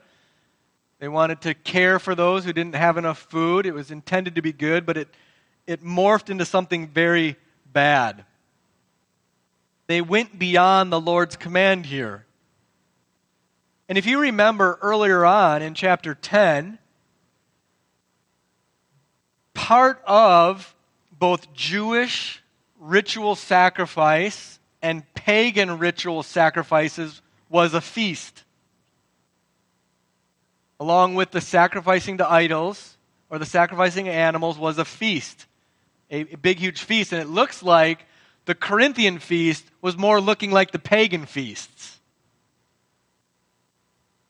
They 1.00 1.08
wanted 1.08 1.40
to 1.42 1.54
care 1.54 1.98
for 1.98 2.14
those 2.14 2.44
who 2.44 2.52
didn't 2.52 2.76
have 2.76 2.96
enough 2.96 3.18
food. 3.18 3.66
It 3.66 3.74
was 3.74 3.90
intended 3.90 4.36
to 4.36 4.42
be 4.42 4.52
good, 4.52 4.86
but 4.86 4.96
it, 4.96 5.08
it 5.66 5.82
morphed 5.82 6.30
into 6.30 6.44
something 6.44 6.88
very 6.88 7.36
bad. 7.72 8.24
They 9.86 10.00
went 10.00 10.38
beyond 10.38 10.92
the 10.92 11.00
Lord's 11.00 11.36
command 11.36 11.86
here. 11.86 12.24
And 13.88 13.98
if 13.98 14.06
you 14.06 14.20
remember 14.20 14.78
earlier 14.80 15.26
on 15.26 15.62
in 15.62 15.74
chapter 15.74 16.14
10, 16.14 16.78
part 19.52 20.02
of 20.06 20.74
both 21.18 21.52
Jewish 21.52 22.42
ritual 22.78 23.34
sacrifice 23.34 24.58
and 24.84 25.02
pagan 25.14 25.78
ritual 25.78 26.22
sacrifices 26.22 27.22
was 27.48 27.72
a 27.72 27.80
feast. 27.80 28.44
Along 30.78 31.14
with 31.14 31.30
the 31.30 31.40
sacrificing 31.40 32.18
to 32.18 32.30
idols 32.30 32.98
or 33.30 33.38
the 33.38 33.46
sacrificing 33.46 34.10
animals 34.10 34.58
was 34.58 34.76
a 34.76 34.84
feast, 34.84 35.46
a, 36.10 36.34
a 36.34 36.36
big, 36.36 36.58
huge 36.58 36.82
feast. 36.82 37.14
And 37.14 37.22
it 37.22 37.28
looks 37.28 37.62
like 37.62 38.04
the 38.44 38.54
Corinthian 38.54 39.20
feast 39.20 39.64
was 39.80 39.96
more 39.96 40.20
looking 40.20 40.50
like 40.50 40.70
the 40.70 40.78
pagan 40.78 41.24
feasts. 41.24 41.98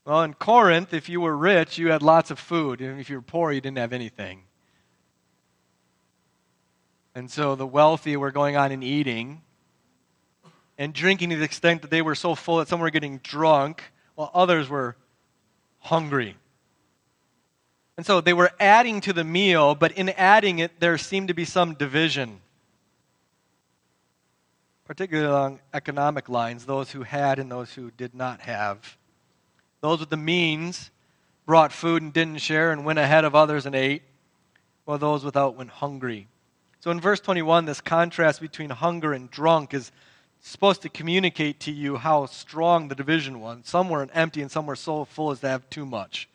Well, 0.04 0.22
in 0.22 0.34
Corinth, 0.34 0.94
if 0.94 1.08
you 1.08 1.20
were 1.20 1.36
rich, 1.36 1.78
you 1.78 1.90
had 1.90 2.02
lots 2.02 2.30
of 2.30 2.38
food. 2.38 2.80
And 2.80 3.00
if 3.00 3.10
you 3.10 3.16
were 3.16 3.22
poor, 3.22 3.50
you 3.50 3.60
didn't 3.60 3.78
have 3.78 3.92
anything. 3.92 4.44
And 7.12 7.28
so 7.28 7.56
the 7.56 7.66
wealthy 7.66 8.16
were 8.16 8.30
going 8.30 8.56
on 8.56 8.70
and 8.70 8.84
eating 8.84 9.42
and 10.78 10.92
drinking 10.92 11.30
to 11.30 11.36
the 11.36 11.44
extent 11.44 11.82
that 11.82 11.90
they 11.90 12.02
were 12.02 12.14
so 12.14 12.34
full 12.34 12.58
that 12.58 12.68
some 12.68 12.80
were 12.80 12.90
getting 12.90 13.18
drunk 13.18 13.82
while 14.14 14.30
others 14.34 14.68
were 14.68 14.96
hungry. 15.78 16.36
And 17.96 18.04
so 18.04 18.20
they 18.20 18.32
were 18.32 18.50
adding 18.58 19.00
to 19.02 19.12
the 19.12 19.24
meal, 19.24 19.74
but 19.74 19.92
in 19.92 20.08
adding 20.10 20.58
it, 20.58 20.80
there 20.80 20.98
seemed 20.98 21.28
to 21.28 21.34
be 21.34 21.44
some 21.44 21.74
division, 21.74 22.40
particularly 24.84 25.28
along 25.28 25.60
economic 25.72 26.28
lines, 26.28 26.66
those 26.66 26.90
who 26.90 27.04
had 27.04 27.38
and 27.38 27.50
those 27.50 27.72
who 27.72 27.92
did 27.92 28.14
not 28.14 28.40
have. 28.40 28.96
Those 29.80 30.00
with 30.00 30.10
the 30.10 30.16
means 30.16 30.90
brought 31.46 31.72
food 31.72 32.02
and 32.02 32.12
didn't 32.12 32.38
share 32.38 32.72
and 32.72 32.84
went 32.84 32.98
ahead 32.98 33.24
of 33.24 33.34
others 33.34 33.66
and 33.66 33.76
ate, 33.76 34.02
while 34.86 34.98
those 34.98 35.24
without 35.24 35.56
went 35.56 35.70
hungry. 35.70 36.26
So 36.80 36.90
in 36.90 37.00
verse 37.00 37.20
21, 37.20 37.64
this 37.64 37.80
contrast 37.80 38.40
between 38.40 38.70
hunger 38.70 39.12
and 39.12 39.30
drunk 39.30 39.72
is 39.72 39.92
supposed 40.46 40.82
to 40.82 40.90
communicate 40.90 41.58
to 41.60 41.72
you 41.72 41.96
how 41.96 42.26
strong 42.26 42.88
the 42.88 42.94
division 42.94 43.40
was. 43.40 43.60
Some 43.64 43.88
were 43.88 44.06
empty 44.12 44.42
and 44.42 44.50
some 44.50 44.66
were 44.66 44.76
so 44.76 45.06
full 45.06 45.30
as 45.30 45.40
to 45.40 45.48
have 45.48 45.68
too 45.70 45.86
much. 45.86 46.28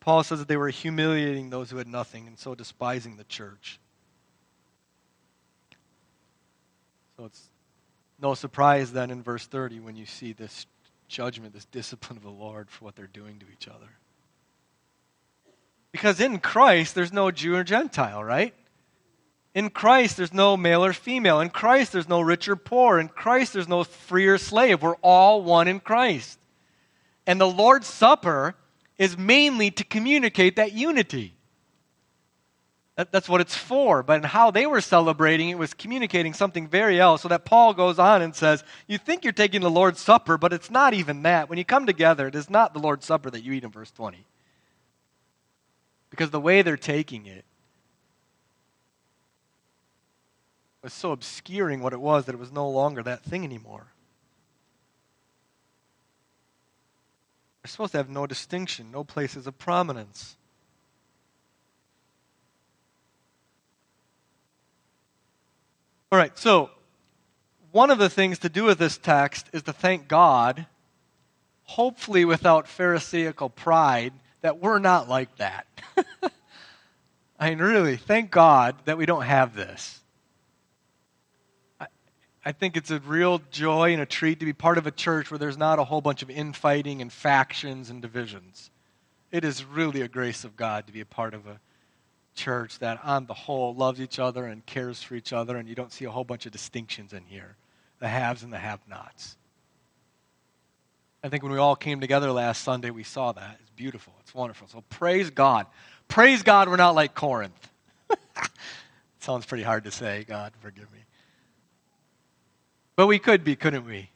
Paul 0.00 0.22
says 0.22 0.38
that 0.38 0.48
they 0.48 0.56
were 0.56 0.68
humiliating 0.68 1.48
those 1.48 1.70
who 1.70 1.78
had 1.78 1.88
nothing 1.88 2.26
and 2.26 2.38
so 2.38 2.54
despising 2.54 3.16
the 3.16 3.24
church. 3.24 3.80
So 7.16 7.24
it's 7.24 7.42
no 8.20 8.34
surprise 8.34 8.92
then 8.92 9.10
in 9.10 9.22
verse 9.22 9.46
30 9.46 9.80
when 9.80 9.96
you 9.96 10.04
see 10.04 10.34
this 10.34 10.66
judgment, 11.08 11.54
this 11.54 11.64
discipline 11.66 12.18
of 12.18 12.22
the 12.22 12.30
Lord 12.30 12.70
for 12.70 12.84
what 12.84 12.96
they're 12.96 13.06
doing 13.06 13.38
to 13.38 13.46
each 13.50 13.66
other. 13.66 13.88
Because 15.90 16.20
in 16.20 16.38
Christ, 16.38 16.94
there's 16.94 17.12
no 17.12 17.30
Jew 17.30 17.56
or 17.56 17.64
Gentile, 17.64 18.22
right? 18.22 18.54
In 19.54 19.70
Christ, 19.70 20.16
there's 20.16 20.32
no 20.32 20.56
male 20.56 20.84
or 20.84 20.92
female. 20.92 21.40
In 21.40 21.50
Christ, 21.50 21.92
there's 21.92 22.08
no 22.08 22.20
rich 22.20 22.48
or 22.48 22.56
poor. 22.56 23.00
In 23.00 23.08
Christ, 23.08 23.52
there's 23.52 23.68
no 23.68 23.82
free 23.82 24.26
or 24.26 24.38
slave. 24.38 24.82
We're 24.82 24.94
all 24.96 25.42
one 25.42 25.66
in 25.66 25.80
Christ. 25.80 26.38
And 27.26 27.40
the 27.40 27.48
Lord's 27.48 27.88
Supper 27.88 28.54
is 28.96 29.18
mainly 29.18 29.70
to 29.72 29.84
communicate 29.84 30.56
that 30.56 30.72
unity. 30.72 31.34
That, 32.94 33.10
that's 33.10 33.28
what 33.28 33.40
it's 33.40 33.56
for. 33.56 34.04
But 34.04 34.18
in 34.18 34.22
how 34.22 34.52
they 34.52 34.66
were 34.66 34.80
celebrating, 34.80 35.48
it 35.48 35.58
was 35.58 35.74
communicating 35.74 36.32
something 36.32 36.68
very 36.68 37.00
else. 37.00 37.22
So 37.22 37.28
that 37.28 37.44
Paul 37.44 37.74
goes 37.74 37.98
on 37.98 38.22
and 38.22 38.36
says, 38.36 38.62
You 38.86 38.98
think 38.98 39.24
you're 39.24 39.32
taking 39.32 39.62
the 39.62 39.70
Lord's 39.70 40.00
Supper, 40.00 40.38
but 40.38 40.52
it's 40.52 40.70
not 40.70 40.94
even 40.94 41.22
that. 41.22 41.48
When 41.48 41.58
you 41.58 41.64
come 41.64 41.86
together, 41.86 42.28
it 42.28 42.36
is 42.36 42.48
not 42.48 42.72
the 42.72 42.78
Lord's 42.78 43.06
Supper 43.06 43.30
that 43.30 43.42
you 43.42 43.52
eat 43.52 43.64
in 43.64 43.70
verse 43.70 43.90
20. 43.90 44.24
Because 46.10 46.30
the 46.30 46.40
way 46.40 46.62
they're 46.62 46.76
taking 46.76 47.26
it 47.26 47.44
was 50.82 50.92
so 50.92 51.12
obscuring 51.12 51.80
what 51.80 51.92
it 51.92 52.00
was 52.00 52.24
that 52.24 52.34
it 52.34 52.38
was 52.38 52.52
no 52.52 52.68
longer 52.68 53.02
that 53.02 53.22
thing 53.22 53.44
anymore. 53.44 53.86
They're 57.62 57.70
supposed 57.70 57.92
to 57.92 57.98
have 57.98 58.08
no 58.08 58.26
distinction, 58.26 58.90
no 58.90 59.04
places 59.04 59.46
of 59.46 59.58
prominence. 59.58 60.36
All 66.10 66.18
right, 66.18 66.36
so 66.36 66.70
one 67.70 67.90
of 67.90 67.98
the 67.98 68.10
things 68.10 68.40
to 68.40 68.48
do 68.48 68.64
with 68.64 68.78
this 68.78 68.98
text 68.98 69.48
is 69.52 69.62
to 69.64 69.72
thank 69.72 70.08
God, 70.08 70.66
hopefully 71.64 72.24
without 72.24 72.66
Pharisaical 72.66 73.50
pride, 73.50 74.12
that 74.40 74.58
we're 74.58 74.78
not 74.78 75.08
like 75.08 75.36
that. 75.36 75.66
I 77.38 77.50
mean, 77.50 77.58
really, 77.58 77.96
thank 77.96 78.30
God 78.30 78.76
that 78.86 78.98
we 78.98 79.06
don't 79.06 79.22
have 79.22 79.54
this. 79.54 79.99
I, 82.44 82.52
think 82.52 82.76
it's 82.76 82.90
a 82.90 83.00
real 83.00 83.40
joy 83.50 83.92
and 83.92 84.02
a 84.02 84.06
treat 84.06 84.40
to 84.40 84.46
be 84.46 84.52
part 84.52 84.78
of 84.78 84.86
a 84.86 84.90
church 84.90 85.30
where 85.30 85.38
there's 85.38 85.58
not 85.58 85.78
a 85.78 85.84
whole 85.84 86.00
bunch 86.00 86.22
of 86.22 86.30
infighting 86.30 87.02
and 87.02 87.12
factions 87.12 87.90
and 87.90 88.00
divisions. 88.00 88.70
It 89.30 89.44
is 89.44 89.64
really 89.64 90.02
a 90.02 90.08
grace 90.08 90.44
of 90.44 90.56
God 90.56 90.86
to 90.86 90.92
be 90.92 91.00
a 91.00 91.06
part 91.06 91.34
of 91.34 91.46
a 91.46 91.60
church 92.34 92.78
that, 92.78 93.00
on 93.04 93.26
the 93.26 93.34
whole, 93.34 93.74
loves 93.74 94.00
each 94.00 94.18
other 94.18 94.46
and 94.46 94.64
cares 94.66 95.02
for 95.02 95.14
each 95.14 95.32
other, 95.32 95.56
and 95.56 95.68
you 95.68 95.74
don't 95.74 95.92
see 95.92 96.04
a 96.04 96.10
whole 96.10 96.24
bunch 96.24 96.46
of 96.46 96.52
distinctions 96.52 97.12
in 97.12 97.24
here 97.24 97.56
the 98.00 98.08
haves 98.08 98.42
and 98.42 98.52
the 98.52 98.58
have 98.58 98.80
nots. 98.88 99.36
I 101.22 101.28
think 101.28 101.42
when 101.42 101.52
we 101.52 101.58
all 101.58 101.76
came 101.76 102.00
together 102.00 102.32
last 102.32 102.64
Sunday, 102.64 102.90
we 102.90 103.02
saw 103.02 103.32
that. 103.32 103.58
It's 103.60 103.70
beautiful, 103.70 104.14
it's 104.20 104.34
wonderful. 104.34 104.68
So 104.68 104.82
praise 104.88 105.30
God. 105.30 105.66
Praise 106.08 106.42
God, 106.42 106.68
we're 106.68 106.76
not 106.76 106.94
like 106.94 107.14
Corinth. 107.14 107.70
Sounds 109.20 109.44
pretty 109.44 109.62
hard 109.62 109.84
to 109.84 109.90
say. 109.90 110.24
God, 110.26 110.52
forgive 110.60 110.90
me. 110.90 110.99
But 113.00 113.06
we 113.06 113.18
could 113.18 113.44
be, 113.44 113.56
couldn't 113.56 113.86
we? 113.86 114.10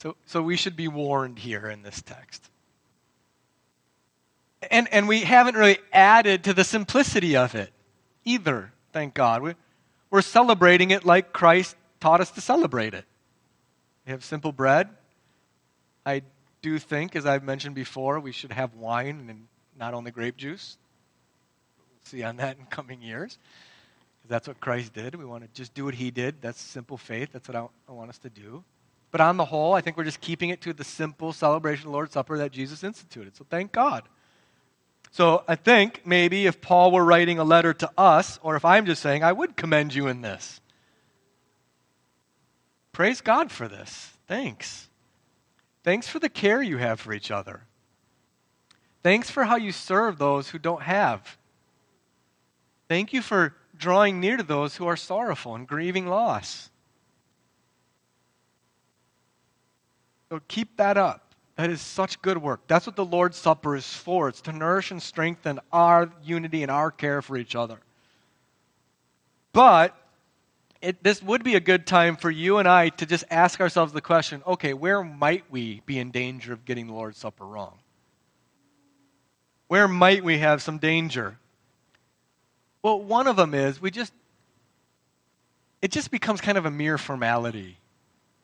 So, 0.00 0.14
so 0.24 0.40
we 0.40 0.54
should 0.54 0.76
be 0.76 0.86
warned 0.86 1.40
here 1.40 1.66
in 1.66 1.82
this 1.82 2.00
text. 2.00 2.48
And, 4.70 4.86
and 4.92 5.08
we 5.08 5.22
haven't 5.22 5.56
really 5.56 5.78
added 5.92 6.44
to 6.44 6.54
the 6.54 6.62
simplicity 6.62 7.36
of 7.36 7.56
it 7.56 7.72
either, 8.24 8.70
thank 8.92 9.14
God. 9.14 9.42
We, 9.42 9.54
we're 10.10 10.22
celebrating 10.22 10.92
it 10.92 11.04
like 11.04 11.32
Christ 11.32 11.74
taught 11.98 12.20
us 12.20 12.30
to 12.30 12.40
celebrate 12.40 12.94
it. 12.94 13.04
We 14.06 14.12
have 14.12 14.22
simple 14.22 14.52
bread. 14.52 14.88
I 16.06 16.22
do 16.60 16.78
think, 16.78 17.16
as 17.16 17.26
I've 17.26 17.42
mentioned 17.42 17.74
before, 17.74 18.20
we 18.20 18.30
should 18.30 18.52
have 18.52 18.76
wine 18.76 19.26
and 19.28 19.48
not 19.76 19.92
only 19.92 20.12
grape 20.12 20.36
juice. 20.36 20.78
We'll 21.78 22.04
see 22.04 22.22
on 22.22 22.36
that 22.36 22.58
in 22.58 22.66
coming 22.66 23.02
years. 23.02 23.38
That's 24.28 24.48
what 24.48 24.60
Christ 24.60 24.92
did. 24.92 25.14
We 25.14 25.24
want 25.24 25.42
to 25.42 25.50
just 25.52 25.74
do 25.74 25.84
what 25.84 25.94
he 25.94 26.10
did. 26.10 26.40
That's 26.40 26.60
simple 26.60 26.96
faith. 26.96 27.30
That's 27.32 27.48
what 27.48 27.56
I, 27.56 27.66
I 27.88 27.92
want 27.92 28.10
us 28.10 28.18
to 28.18 28.30
do. 28.30 28.64
But 29.10 29.20
on 29.20 29.36
the 29.36 29.44
whole, 29.44 29.74
I 29.74 29.80
think 29.80 29.96
we're 29.96 30.04
just 30.04 30.20
keeping 30.20 30.50
it 30.50 30.60
to 30.62 30.72
the 30.72 30.84
simple 30.84 31.32
celebration 31.32 31.82
of 31.82 31.92
the 31.92 31.92
Lord's 31.92 32.12
Supper 32.12 32.38
that 32.38 32.50
Jesus 32.50 32.82
instituted. 32.82 33.36
So 33.36 33.44
thank 33.48 33.72
God. 33.72 34.04
So 35.10 35.44
I 35.46 35.56
think 35.56 36.06
maybe 36.06 36.46
if 36.46 36.62
Paul 36.62 36.90
were 36.90 37.04
writing 37.04 37.38
a 37.38 37.44
letter 37.44 37.74
to 37.74 37.90
us, 37.98 38.40
or 38.42 38.56
if 38.56 38.64
I'm 38.64 38.86
just 38.86 39.02
saying, 39.02 39.22
I 39.22 39.32
would 39.32 39.56
commend 39.56 39.94
you 39.94 40.08
in 40.08 40.22
this. 40.22 40.60
Praise 42.92 43.20
God 43.20 43.50
for 43.50 43.68
this. 43.68 44.10
Thanks. 44.26 44.88
Thanks 45.84 46.08
for 46.08 46.18
the 46.18 46.30
care 46.30 46.62
you 46.62 46.78
have 46.78 46.98
for 46.98 47.12
each 47.12 47.30
other. 47.30 47.64
Thanks 49.02 49.28
for 49.30 49.44
how 49.44 49.56
you 49.56 49.72
serve 49.72 50.16
those 50.16 50.48
who 50.48 50.58
don't 50.58 50.82
have. 50.82 51.36
Thank 52.88 53.12
you 53.12 53.20
for 53.20 53.54
drawing 53.82 54.20
near 54.20 54.38
to 54.38 54.42
those 54.42 54.76
who 54.76 54.86
are 54.86 54.96
sorrowful 54.96 55.54
and 55.54 55.66
grieving 55.68 56.06
loss. 56.06 56.70
So 60.30 60.40
keep 60.48 60.78
that 60.78 60.96
up. 60.96 61.34
That 61.56 61.68
is 61.68 61.82
such 61.82 62.22
good 62.22 62.38
work. 62.38 62.60
That's 62.66 62.86
what 62.86 62.96
the 62.96 63.04
Lord's 63.04 63.36
Supper 63.36 63.76
is 63.76 63.86
for. 63.86 64.30
It's 64.30 64.40
to 64.42 64.52
nourish 64.52 64.90
and 64.90 65.02
strengthen 65.02 65.60
our 65.70 66.10
unity 66.24 66.62
and 66.62 66.70
our 66.70 66.90
care 66.90 67.20
for 67.20 67.36
each 67.36 67.54
other. 67.54 67.78
But 69.52 69.94
it, 70.80 71.02
this 71.02 71.22
would 71.22 71.44
be 71.44 71.56
a 71.56 71.60
good 71.60 71.86
time 71.86 72.16
for 72.16 72.30
you 72.30 72.56
and 72.56 72.66
I 72.66 72.88
to 72.88 73.04
just 73.04 73.24
ask 73.30 73.60
ourselves 73.60 73.92
the 73.92 74.00
question 74.00 74.42
okay, 74.46 74.72
where 74.72 75.04
might 75.04 75.44
we 75.50 75.82
be 75.84 75.98
in 75.98 76.10
danger 76.10 76.54
of 76.54 76.64
getting 76.64 76.86
the 76.86 76.94
Lord's 76.94 77.18
Supper 77.18 77.44
wrong? 77.44 77.78
Where 79.68 79.88
might 79.88 80.24
we 80.24 80.38
have 80.38 80.62
some 80.62 80.78
danger? 80.78 81.38
Well, 82.82 83.00
one 83.00 83.26
of 83.26 83.36
them 83.36 83.54
is 83.54 83.80
we 83.80 83.90
just, 83.90 84.12
it 85.80 85.90
just 85.90 86.10
becomes 86.10 86.40
kind 86.40 86.58
of 86.58 86.66
a 86.66 86.70
mere 86.70 86.98
formality. 86.98 87.78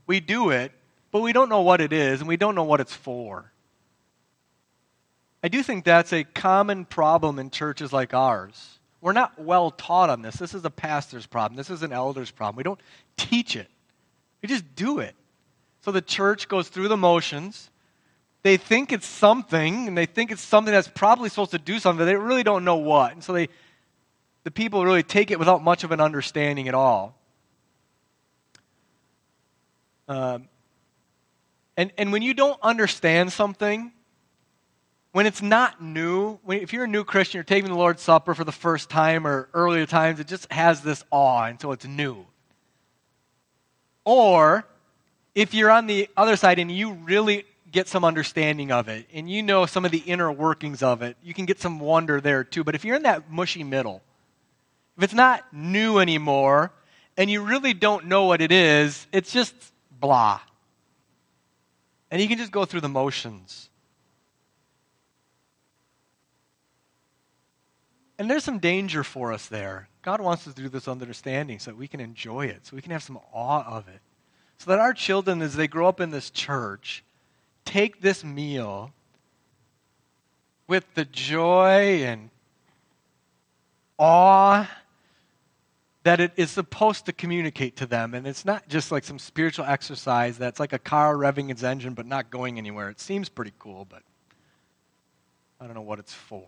We 0.07 0.21
do 0.21 0.51
it 0.51 0.73
but 1.11 1.21
we 1.21 1.33
don't 1.33 1.49
know 1.49 1.63
what 1.63 1.81
it 1.81 1.93
is 1.93 2.21
and 2.21 2.29
we 2.29 2.37
don't 2.37 2.55
know 2.55 2.65
what 2.65 2.81
it's 2.81 2.95
for. 2.95 3.51
I 5.43 5.49
do 5.49 5.63
think 5.63 5.85
that's 5.85 6.13
a 6.13 6.25
common 6.25 6.85
problem 6.85 7.39
in 7.39 7.51
churches 7.51 7.93
like 7.93 8.13
ours. 8.13 8.79
We're 9.01 9.13
not 9.13 9.39
well 9.39 9.71
taught 9.71 10.11
on 10.11 10.23
this. 10.23 10.37
This 10.37 10.55
is 10.55 10.65
a 10.65 10.71
pastor's 10.71 11.27
problem. 11.27 11.57
This 11.57 11.71
is 11.71 11.83
an 11.83 11.93
elder's 11.93 12.31
problem. 12.31 12.57
We 12.57 12.65
don't 12.65 12.81
teach 13.17 13.57
it, 13.57 13.69
we 14.43 14.49
just 14.49 14.75
do 14.75 14.99
it. 14.99 15.15
So 15.83 15.93
the 15.93 16.03
church 16.03 16.49
goes 16.49 16.69
through 16.69 16.89
the 16.89 16.97
motions. 16.97 17.71
They 18.43 18.57
think 18.57 18.93
it's 18.93 19.07
something, 19.07 19.89
and 19.89 19.99
they 19.99 20.07
think 20.07 20.31
it's 20.31 20.43
something 20.43 20.73
that's 20.73 20.89
probably 20.89 21.29
supposed 21.29 21.51
to 21.53 21.59
do 21.59 21.79
something, 21.79 21.99
but 21.99 22.05
they 22.05 22.15
really 22.17 22.45
don't 22.45 22.65
know 22.65 22.77
what. 22.77 23.13
And 23.13 23.23
so 23.23 23.33
they, 23.33 23.49
the 24.45 24.51
people 24.51 24.85
really 24.85 25.03
take 25.03 25.31
it 25.31 25.39
without 25.39 25.63
much 25.63 25.85
of 25.85 25.93
an 25.93 26.01
understanding 26.01 26.69
at 26.69 26.75
all. 26.75 27.15
Um, 30.09 30.49
and, 31.77 31.93
and 31.99 32.13
when 32.13 32.23
you 32.23 32.35
don't 32.35 32.59
understand 32.63 33.33
something, 33.33 33.93
when 35.13 35.27
it's 35.27 35.43
not 35.43 35.83
new, 35.83 36.39
when, 36.45 36.61
if 36.61 36.73
you're 36.73 36.85
a 36.85 36.89
new 36.89 37.05
Christian, 37.05 37.39
you're 37.39 37.45
taking 37.45 37.71
the 37.71 37.77
Lord's 37.77 38.03
Supper 38.03 38.35
for 38.35 38.45
the 38.45 38.53
first 38.53 38.91
time 38.91 39.27
or 39.27 39.49
earlier 39.53 39.87
times, 39.87 40.19
it 40.21 40.27
just 40.27 40.51
has 40.53 40.81
this 40.81 41.05
awe, 41.11 41.45
and 41.45 41.61
so 41.61 41.73
it's 41.73 41.85
new. 41.85 42.27
Or 44.05 44.67
if 45.35 45.55
you're 45.55 45.71
on 45.71 45.87
the 45.87 46.09
other 46.17 46.37
side 46.37 46.59
and 46.59 46.71
you 46.71 46.93
really 46.93 47.45
get 47.71 47.87
some 47.87 48.05
understanding 48.05 48.73
of 48.73 48.89
it 48.89 49.07
and 49.13 49.29
you 49.29 49.43
know 49.43 49.67
some 49.67 49.85
of 49.85 49.91
the 49.91 49.99
inner 49.99 50.33
workings 50.33 50.83
of 50.83 51.03
it, 51.03 51.17
you 51.23 51.35
can 51.35 51.45
get 51.45 51.61
some 51.61 51.79
wonder 51.79 52.21
there 52.21 52.43
too. 52.43 52.65
But 52.65 52.75
if 52.75 52.85
you're 52.85 52.97
in 52.97 53.03
that 53.03 53.31
mushy 53.31 53.63
middle, 53.63 54.03
if 54.99 55.05
it's 55.05 55.15
not 55.15 55.45
new 55.53 56.01
anymore 56.01 56.73
and 57.17 57.31
you 57.31 57.43
really 57.43 57.73
don't 57.73 58.07
know 58.07 58.25
what 58.25 58.41
it 58.41 58.51
is, 58.51 59.07
it's 59.13 59.33
just 59.33 59.55
blah. 60.01 60.41
And 62.11 62.21
you 62.21 62.27
can 62.27 62.37
just 62.37 62.51
go 62.51 62.65
through 62.65 62.81
the 62.81 62.89
motions. 62.89 63.69
And 68.19 68.29
there's 68.29 68.43
some 68.43 68.59
danger 68.59 69.05
for 69.05 69.33
us 69.33 69.47
there. 69.47 69.89
God 70.03 70.21
wants 70.21 70.49
us 70.49 70.55
to 70.55 70.63
do 70.63 70.69
this 70.69 70.89
understanding 70.89 71.61
so 71.61 71.71
that 71.71 71.77
we 71.77 71.87
can 71.87 72.01
enjoy 72.01 72.47
it, 72.47 72.67
so 72.67 72.75
we 72.75 72.83
can 72.83 72.91
have 72.91 73.05
some 73.05 73.21
awe 73.33 73.65
of 73.65 73.87
it. 73.87 74.01
So 74.59 74.71
that 74.71 74.81
our 74.81 74.93
children, 74.93 75.41
as 75.43 75.55
they 75.55 75.69
grow 75.69 75.87
up 75.87 76.01
in 76.01 76.11
this 76.11 76.31
church, 76.31 77.05
take 77.65 78.01
this 78.01 78.25
meal 78.25 78.93
with 80.67 80.93
the 80.95 81.05
joy 81.05 82.03
and 82.03 82.31
awe 83.97 84.69
that 86.05 86.21
it 86.21 86.33
is 86.37 86.51
supposed 86.51 87.07
to 87.07 87.13
communicate 87.13 87.77
to 87.77 87.87
them. 87.87 88.15
And 88.15 88.27
it's 88.27 88.45
not 88.45 88.69
just 88.69 88.93
like 88.93 89.05
some 89.05 89.19
spiritual 89.19 89.65
exercise 89.67 90.39
that's 90.39 90.61
like 90.61 90.73
a 90.73 90.79
car 90.79 91.15
revving 91.17 91.51
its 91.51 91.63
engine 91.63 91.95
but 91.95 92.07
not 92.07 92.31
going 92.31 92.59
anywhere. 92.59 92.89
It 92.89 93.01
seems 93.01 93.29
pretty 93.29 93.53
cool, 93.59 93.87
but 93.89 94.03
I 95.61 95.67
don't 95.67 95.75
know 95.75 95.83
what 95.83 95.99
it's 95.99 96.15
for. 96.15 96.47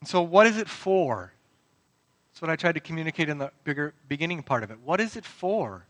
And 0.00 0.08
so, 0.08 0.22
what 0.22 0.46
is 0.46 0.56
it 0.56 0.68
for? 0.68 1.32
That's 2.32 2.42
what 2.42 2.50
I 2.50 2.56
tried 2.56 2.72
to 2.72 2.80
communicate 2.80 3.28
in 3.28 3.38
the 3.38 3.52
bigger 3.62 3.94
beginning 4.08 4.42
part 4.42 4.64
of 4.64 4.70
it. 4.70 4.78
What 4.82 5.00
is 5.00 5.16
it 5.16 5.24
for? 5.24 5.86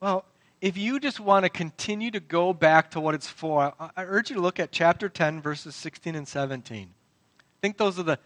Well, 0.00 0.24
if 0.60 0.76
you 0.76 1.00
just 1.00 1.18
want 1.18 1.44
to 1.44 1.48
continue 1.48 2.10
to 2.10 2.20
go 2.20 2.52
back 2.52 2.92
to 2.92 3.00
what 3.00 3.14
it's 3.14 3.26
for, 3.26 3.72
I 3.80 4.04
urge 4.04 4.30
you 4.30 4.36
to 4.36 4.42
look 4.42 4.60
at 4.60 4.70
chapter 4.70 5.08
10, 5.08 5.40
verses 5.40 5.74
16 5.74 6.14
and 6.14 6.28
17. 6.28 6.88
I 6.88 7.42
think 7.60 7.78
those 7.78 7.98
are 7.98 8.04
the 8.04 8.18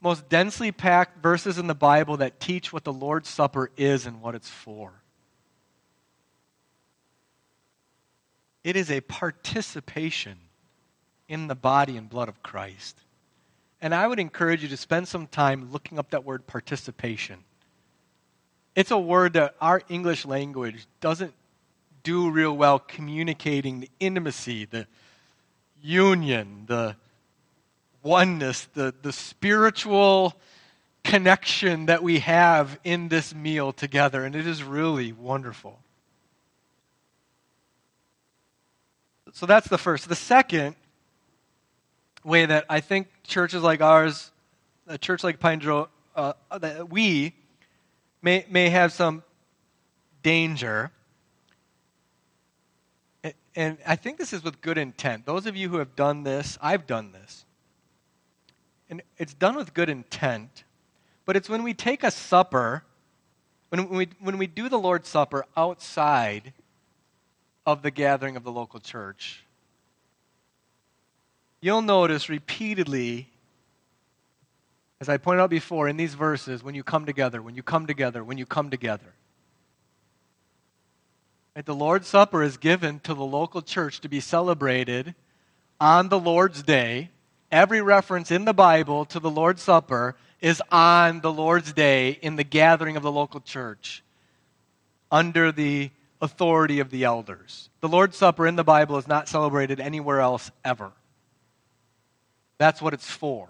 most 0.00 0.28
densely 0.28 0.72
packed 0.72 1.22
verses 1.22 1.58
in 1.58 1.66
the 1.66 1.74
Bible 1.74 2.18
that 2.18 2.40
teach 2.40 2.72
what 2.72 2.84
the 2.84 2.92
Lord's 2.92 3.28
Supper 3.28 3.70
is 3.76 4.06
and 4.06 4.20
what 4.20 4.34
it's 4.34 4.48
for. 4.48 4.92
it 8.68 8.76
is 8.76 8.90
a 8.90 9.00
participation 9.00 10.36
in 11.26 11.46
the 11.46 11.54
body 11.54 11.96
and 11.96 12.10
blood 12.10 12.28
of 12.28 12.42
Christ. 12.42 12.98
And 13.80 13.94
I 13.94 14.06
would 14.06 14.18
encourage 14.18 14.62
you 14.62 14.68
to 14.68 14.76
spend 14.76 15.08
some 15.08 15.26
time 15.26 15.72
looking 15.72 15.98
up 15.98 16.10
that 16.10 16.24
word 16.24 16.46
participation. 16.46 17.38
It's 18.74 18.90
a 18.90 18.98
word 18.98 19.32
that 19.32 19.54
our 19.58 19.80
English 19.88 20.26
language 20.26 20.86
doesn't 21.00 21.32
do 22.02 22.30
real 22.30 22.54
well 22.54 22.78
communicating 22.78 23.80
the 23.80 23.90
intimacy, 24.00 24.66
the 24.66 24.86
union, 25.80 26.64
the 26.66 26.94
oneness, 28.08 28.64
the, 28.72 28.94
the 29.02 29.12
spiritual 29.12 30.34
connection 31.04 31.86
that 31.86 32.02
we 32.02 32.20
have 32.20 32.78
in 32.82 33.08
this 33.08 33.34
meal 33.34 33.72
together. 33.72 34.24
And 34.24 34.34
it 34.34 34.46
is 34.46 34.62
really 34.62 35.12
wonderful. 35.12 35.78
So 39.34 39.46
that's 39.46 39.68
the 39.68 39.78
first. 39.78 40.08
The 40.08 40.16
second 40.16 40.74
way 42.24 42.46
that 42.46 42.64
I 42.68 42.80
think 42.80 43.08
churches 43.24 43.62
like 43.62 43.80
ours, 43.80 44.32
a 44.86 44.98
church 44.98 45.22
like 45.22 45.38
Pine 45.38 45.58
Grove, 45.58 45.88
uh, 46.16 46.32
that 46.58 46.90
we 46.90 47.34
may, 48.22 48.46
may 48.50 48.70
have 48.70 48.92
some 48.92 49.22
danger. 50.22 50.90
And 53.54 53.76
I 53.86 53.96
think 53.96 54.18
this 54.18 54.32
is 54.32 54.42
with 54.42 54.60
good 54.60 54.78
intent. 54.78 55.26
Those 55.26 55.46
of 55.46 55.56
you 55.56 55.68
who 55.68 55.76
have 55.76 55.94
done 55.94 56.22
this, 56.22 56.58
I've 56.60 56.86
done 56.86 57.12
this. 57.12 57.44
And 58.90 59.02
it's 59.18 59.34
done 59.34 59.56
with 59.56 59.74
good 59.74 59.88
intent. 59.88 60.64
But 61.24 61.36
it's 61.36 61.48
when 61.48 61.62
we 61.62 61.74
take 61.74 62.04
a 62.04 62.10
supper, 62.10 62.84
when 63.68 63.88
we, 63.88 64.08
when 64.18 64.38
we 64.38 64.46
do 64.46 64.68
the 64.68 64.78
Lord's 64.78 65.08
Supper 65.08 65.44
outside 65.56 66.54
of 67.66 67.82
the 67.82 67.90
gathering 67.90 68.36
of 68.36 68.44
the 68.44 68.50
local 68.50 68.80
church, 68.80 69.44
you'll 71.60 71.82
notice 71.82 72.30
repeatedly, 72.30 73.28
as 75.02 75.10
I 75.10 75.18
pointed 75.18 75.42
out 75.42 75.50
before 75.50 75.86
in 75.86 75.98
these 75.98 76.14
verses, 76.14 76.62
when 76.62 76.74
you 76.74 76.82
come 76.82 77.04
together, 77.04 77.42
when 77.42 77.54
you 77.54 77.62
come 77.62 77.86
together, 77.86 78.24
when 78.24 78.38
you 78.38 78.46
come 78.46 78.70
together. 78.70 79.12
Right, 81.54 81.66
the 81.66 81.74
Lord's 81.74 82.06
Supper 82.06 82.42
is 82.42 82.56
given 82.56 83.00
to 83.00 83.12
the 83.12 83.24
local 83.24 83.60
church 83.60 84.00
to 84.00 84.08
be 84.08 84.20
celebrated 84.20 85.14
on 85.78 86.08
the 86.08 86.18
Lord's 86.18 86.62
Day. 86.62 87.10
Every 87.50 87.80
reference 87.80 88.30
in 88.30 88.44
the 88.44 88.52
Bible 88.52 89.06
to 89.06 89.20
the 89.20 89.30
Lord's 89.30 89.62
Supper 89.62 90.16
is 90.40 90.62
on 90.70 91.20
the 91.20 91.32
Lord's 91.32 91.72
Day 91.72 92.18
in 92.20 92.36
the 92.36 92.44
gathering 92.44 92.96
of 92.96 93.02
the 93.02 93.12
local 93.12 93.40
church 93.40 94.02
under 95.10 95.50
the 95.50 95.90
authority 96.20 96.80
of 96.80 96.90
the 96.90 97.04
elders. 97.04 97.70
The 97.80 97.88
Lord's 97.88 98.16
Supper 98.16 98.46
in 98.46 98.56
the 98.56 98.64
Bible 98.64 98.98
is 98.98 99.08
not 99.08 99.28
celebrated 99.28 99.80
anywhere 99.80 100.20
else 100.20 100.50
ever. 100.64 100.92
That's 102.58 102.82
what 102.82 102.92
it's 102.92 103.10
for. 103.10 103.48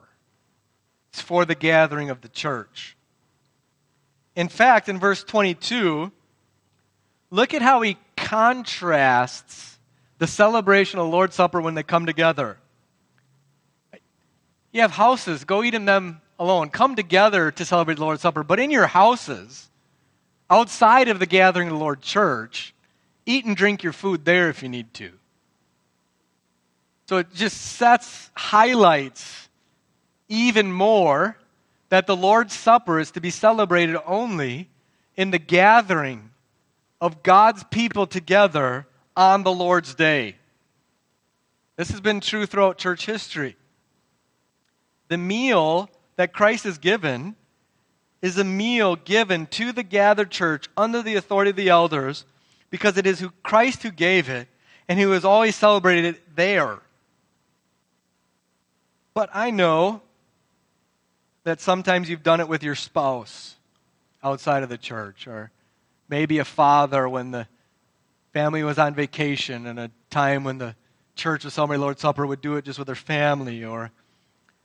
It's 1.11 1.22
for 1.22 1.44
the 1.44 1.54
gathering 1.54 2.11
of 2.11 2.20
the 2.20 2.28
church. 2.28 2.96
In 4.37 4.48
fact, 4.48 4.88
in 4.88 5.00
verse 5.00 5.24
22, 5.24 6.12
look 7.30 7.54
at 7.54 7.62
how 7.62 7.80
he 7.80 7.96
contrasts 8.16 9.78
the 10.18 10.26
celebration 10.26 11.00
of 11.00 11.06
the 11.06 11.11
Lord's 11.12 11.34
Supper 11.34 11.61
when 11.61 11.74
they 11.74 11.82
come 11.82 12.06
together. 12.06 12.58
You 14.79 14.83
have 14.83 14.93
houses, 14.93 15.43
go 15.43 15.64
eat 15.64 15.75
in 15.75 15.87
them 15.87 16.21
alone. 16.38 16.69
Come 16.69 16.95
together 16.95 17.51
to 17.51 17.64
celebrate 17.64 17.97
the 17.97 18.05
Lord's 18.05 18.23
Supper. 18.23 18.45
But 18.45 18.61
in 18.61 18.71
your 18.71 18.87
houses, 18.87 19.69
outside 20.49 21.09
of 21.09 21.19
the 21.19 21.27
gathering 21.27 21.67
of 21.67 21.73
the 21.75 21.81
Lord's 21.81 22.07
church, 22.07 22.73
eat 23.27 23.45
and 23.45 23.57
drink 23.57 23.83
your 23.83 23.93
food 23.93 24.25
there 24.25 24.49
if 24.49 24.62
you 24.62 24.69
need 24.69 24.95
to. 24.95 25.11
So 27.09 27.17
it 27.17 27.35
just 27.35 27.61
sets, 27.61 28.31
highlights 28.37 29.49
even 30.29 30.71
more 30.71 31.37
that 31.88 32.07
the 32.07 32.14
Lord's 32.14 32.55
Supper 32.55 33.01
is 33.01 33.11
to 33.11 33.21
be 33.21 33.31
celebrated 33.31 33.97
only 34.07 34.69
in 35.17 35.33
the 35.33 35.41
gathering 35.41 36.31
of 37.01 37.25
God's 37.25 37.64
people 37.64 38.07
together 38.07 38.87
on 39.17 39.43
the 39.43 39.53
Lord's 39.53 39.97
day. 39.97 40.37
This 41.75 41.91
has 41.91 42.01
been 42.01 42.21
true 42.21 42.47
throughout 42.47 42.79
church 42.79 43.07
history. 43.07 43.57
The 45.09 45.18
meal 45.18 45.90
that 46.16 46.33
Christ 46.33 46.64
has 46.64 46.79
given 46.79 47.35
is 48.21 48.38
a 48.38 48.44
meal 48.44 48.97
given 48.97 49.47
to 49.47 49.73
the 49.73 49.83
gathered 49.83 50.31
church 50.31 50.68
under 50.77 51.03
the 51.03 51.16
authority 51.16 51.51
of 51.51 51.57
the 51.57 51.68
elders 51.68 52.25
because 52.71 52.97
it 52.97 53.07
is 53.07 53.21
who 53.21 53.31
Christ 53.42 53.83
who 53.83 53.90
gave 53.90 54.29
it 54.29 54.49
and 54.88 54.99
who 54.99 55.11
has 55.12 55.25
always 55.25 55.55
celebrated 55.57 56.05
it 56.05 56.37
there. 56.37 56.81
But 59.14 59.31
I 59.33 59.51
know 59.51 60.03
that 61.44 61.61
sometimes 61.61 62.11
you've 62.11 62.23
done 62.23 62.40
it 62.40 62.49
with 62.49 62.62
your 62.62 62.75
spouse 62.75 63.57
outside 64.23 64.62
of 64.62 64.68
the 64.68 64.79
church, 64.79 65.27
or 65.27 65.51
maybe 66.09 66.38
a 66.38 66.44
father 66.44 67.09
when 67.09 67.31
the 67.31 67.47
family 68.33 68.62
was 68.62 68.79
on 68.79 68.94
vacation 68.94 69.66
and 69.66 69.79
a 69.79 69.90
time 70.11 70.44
when 70.44 70.59
the 70.59 70.75
church 71.14 71.44
of 71.44 71.53
celebrating 71.53 71.81
Lord's 71.81 72.01
Supper 72.01 72.27
would 72.27 72.40
do 72.40 72.57
it 72.57 72.64
just 72.64 72.79
with 72.79 72.87
their 72.87 72.94
family, 72.94 73.64
or 73.64 73.90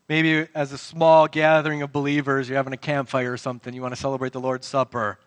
maybe 0.09 0.47
as 0.53 0.71
a 0.71 0.77
small 0.77 1.27
gathering 1.27 1.81
of 1.81 1.91
believers, 1.91 2.49
you're 2.49 2.57
having 2.57 2.73
a 2.73 2.77
campfire 2.77 3.31
or 3.31 3.37
something, 3.37 3.73
you 3.73 3.81
want 3.81 3.93
to 3.93 3.99
celebrate 3.99 4.33
the 4.33 4.39
Lord's 4.39 4.67
Supper. 4.67 5.19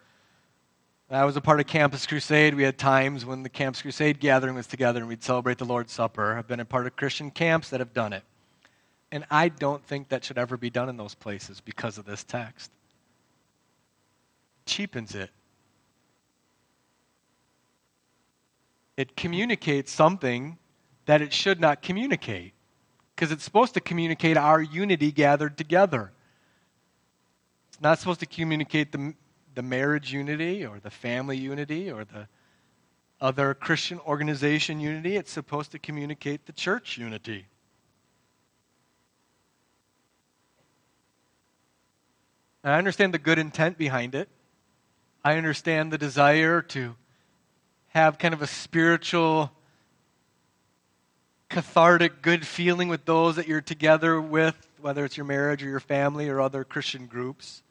I 1.08 1.24
was 1.24 1.36
a 1.36 1.40
part 1.40 1.60
of 1.60 1.66
Campus 1.66 2.04
Crusade. 2.04 2.54
We 2.54 2.64
had 2.64 2.78
times 2.78 3.24
when 3.24 3.44
the 3.44 3.48
Campus 3.48 3.80
Crusade 3.80 4.18
gathering 4.18 4.56
was 4.56 4.66
together 4.66 4.98
and 4.98 5.08
we'd 5.08 5.22
celebrate 5.22 5.58
the 5.58 5.64
Lord's 5.64 5.92
Supper. 5.92 6.36
I've 6.36 6.48
been 6.48 6.58
a 6.58 6.64
part 6.64 6.86
of 6.86 6.96
Christian 6.96 7.30
camps 7.30 7.70
that 7.70 7.78
have 7.78 7.94
done 7.94 8.12
it. 8.12 8.24
And 9.12 9.24
I 9.30 9.48
don't 9.48 9.84
think 9.86 10.08
that 10.08 10.24
should 10.24 10.36
ever 10.36 10.56
be 10.56 10.68
done 10.68 10.88
in 10.88 10.96
those 10.96 11.14
places 11.14 11.60
because 11.60 11.96
of 11.96 12.06
this 12.06 12.24
text. 12.24 12.72
Cheapens 14.66 15.14
it. 15.14 15.30
It 18.96 19.16
communicates 19.16 19.92
something 19.92 20.58
that 21.04 21.22
it 21.22 21.32
should 21.32 21.60
not 21.60 21.82
communicate 21.82 22.52
because 23.16 23.32
it's 23.32 23.42
supposed 23.42 23.72
to 23.74 23.80
communicate 23.80 24.36
our 24.36 24.60
unity 24.60 25.10
gathered 25.10 25.56
together. 25.56 26.12
It's 27.70 27.80
not 27.80 27.98
supposed 27.98 28.20
to 28.20 28.26
communicate 28.26 28.92
the, 28.92 29.14
the 29.54 29.62
marriage 29.62 30.12
unity 30.12 30.66
or 30.66 30.78
the 30.78 30.90
family 30.90 31.38
unity 31.38 31.90
or 31.90 32.04
the 32.04 32.28
other 33.18 33.54
Christian 33.54 33.98
organization 34.00 34.80
unity. 34.80 35.16
It's 35.16 35.32
supposed 35.32 35.72
to 35.72 35.78
communicate 35.78 36.44
the 36.44 36.52
church 36.52 36.98
unity. 36.98 37.46
And 42.62 42.74
I 42.74 42.78
understand 42.78 43.14
the 43.14 43.18
good 43.18 43.38
intent 43.38 43.78
behind 43.78 44.14
it. 44.14 44.28
I 45.24 45.38
understand 45.38 45.90
the 45.90 45.98
desire 45.98 46.60
to 46.62 46.96
have 47.88 48.18
kind 48.18 48.34
of 48.34 48.42
a 48.42 48.46
spiritual, 48.46 49.52
cathartic, 51.48 52.22
good 52.22 52.46
feeling 52.46 52.88
with 52.88 53.04
those 53.04 53.36
that 53.36 53.46
you're 53.46 53.60
together 53.60 54.20
with, 54.20 54.56
whether 54.80 55.04
it's 55.04 55.16
your 55.16 55.26
marriage 55.26 55.62
or 55.62 55.68
your 55.68 55.80
family 55.80 56.28
or 56.28 56.40
other 56.40 56.64
Christian 56.64 57.06
groups. 57.06 57.62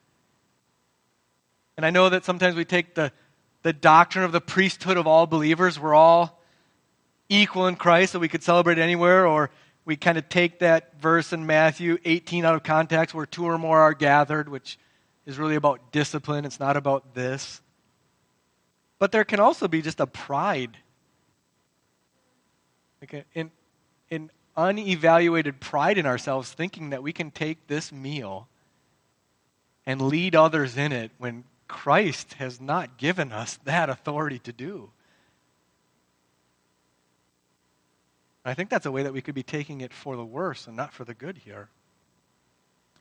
And 1.77 1.85
I 1.85 1.89
know 1.89 2.09
that 2.09 2.23
sometimes 2.23 2.55
we 2.55 2.65
take 2.65 2.95
the, 2.95 3.11
the 3.63 3.73
doctrine 3.73 4.23
of 4.23 4.31
the 4.31 4.41
priesthood 4.41 4.97
of 4.97 5.07
all 5.07 5.27
believers. 5.27 5.79
We're 5.79 5.93
all 5.93 6.41
equal 7.27 7.67
in 7.67 7.75
Christ, 7.75 8.13
so 8.13 8.19
we 8.19 8.27
could 8.27 8.43
celebrate 8.43 8.77
anywhere, 8.77 9.27
or 9.27 9.49
we 9.83 9.95
kind 9.95 10.17
of 10.17 10.29
take 10.29 10.59
that 10.59 10.99
verse 10.99 11.33
in 11.33 11.45
Matthew 11.45 11.97
18 12.05 12.45
out 12.45 12.55
of 12.55 12.63
context 12.63 13.13
where 13.13 13.25
two 13.25 13.45
or 13.45 13.57
more 13.57 13.79
are 13.79 13.93
gathered, 13.93 14.49
which 14.49 14.79
is 15.25 15.37
really 15.37 15.55
about 15.55 15.91
discipline, 15.91 16.45
it's 16.45 16.59
not 16.59 16.77
about 16.77 17.13
this. 17.13 17.61
But 18.99 19.11
there 19.11 19.23
can 19.23 19.39
also 19.39 19.67
be 19.67 19.81
just 19.81 19.99
a 19.99 20.07
pride. 20.07 20.77
Like 23.01 23.25
an, 23.35 23.51
an 24.11 24.31
unevaluated 24.55 25.59
pride 25.59 25.97
in 25.97 26.05
ourselves, 26.05 26.51
thinking 26.51 26.91
that 26.91 27.03
we 27.03 27.11
can 27.11 27.31
take 27.31 27.67
this 27.67 27.91
meal 27.91 28.47
and 29.85 30.01
lead 30.01 30.35
others 30.35 30.77
in 30.77 30.91
it 30.91 31.11
when 31.17 31.43
Christ 31.67 32.33
has 32.33 32.61
not 32.61 32.97
given 32.97 33.31
us 33.31 33.59
that 33.65 33.89
authority 33.89 34.39
to 34.39 34.53
do. 34.53 34.89
I 38.43 38.53
think 38.53 38.69
that's 38.69 38.85
a 38.85 38.91
way 38.91 39.03
that 39.03 39.13
we 39.13 39.21
could 39.21 39.35
be 39.35 39.43
taking 39.43 39.81
it 39.81 39.91
for 39.91 40.15
the 40.15 40.25
worse 40.25 40.67
and 40.67 40.75
not 40.75 40.93
for 40.93 41.03
the 41.03 41.15
good 41.15 41.37
here. 41.37 41.69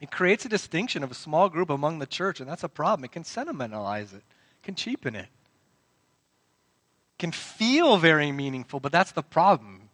It 0.01 0.11
creates 0.11 0.43
a 0.43 0.49
distinction 0.49 1.03
of 1.03 1.11
a 1.11 1.15
small 1.15 1.49
group 1.49 1.69
among 1.69 1.99
the 1.99 2.05
church, 2.05 2.39
and 2.39 2.49
that's 2.49 2.63
a 2.63 2.69
problem. 2.69 3.05
It 3.05 3.11
can 3.11 3.23
sentimentalize 3.23 4.13
it, 4.13 4.23
can 4.63 4.75
cheapen 4.75 5.15
it 5.15 5.27
can 7.17 7.31
feel 7.31 7.97
very 7.97 8.31
meaningful, 8.31 8.79
but 8.79 8.91
that's 8.91 9.11
the 9.11 9.23
problem 9.23 9.84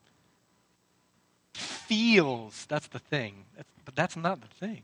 feels. 1.92 2.66
That's 2.70 2.88
the 2.88 3.00
thing. 3.00 3.44
That's, 3.58 3.68
but 3.84 3.98
that's 3.98 4.16
not 4.16 4.40
the 4.40 4.48
thing. 4.48 4.82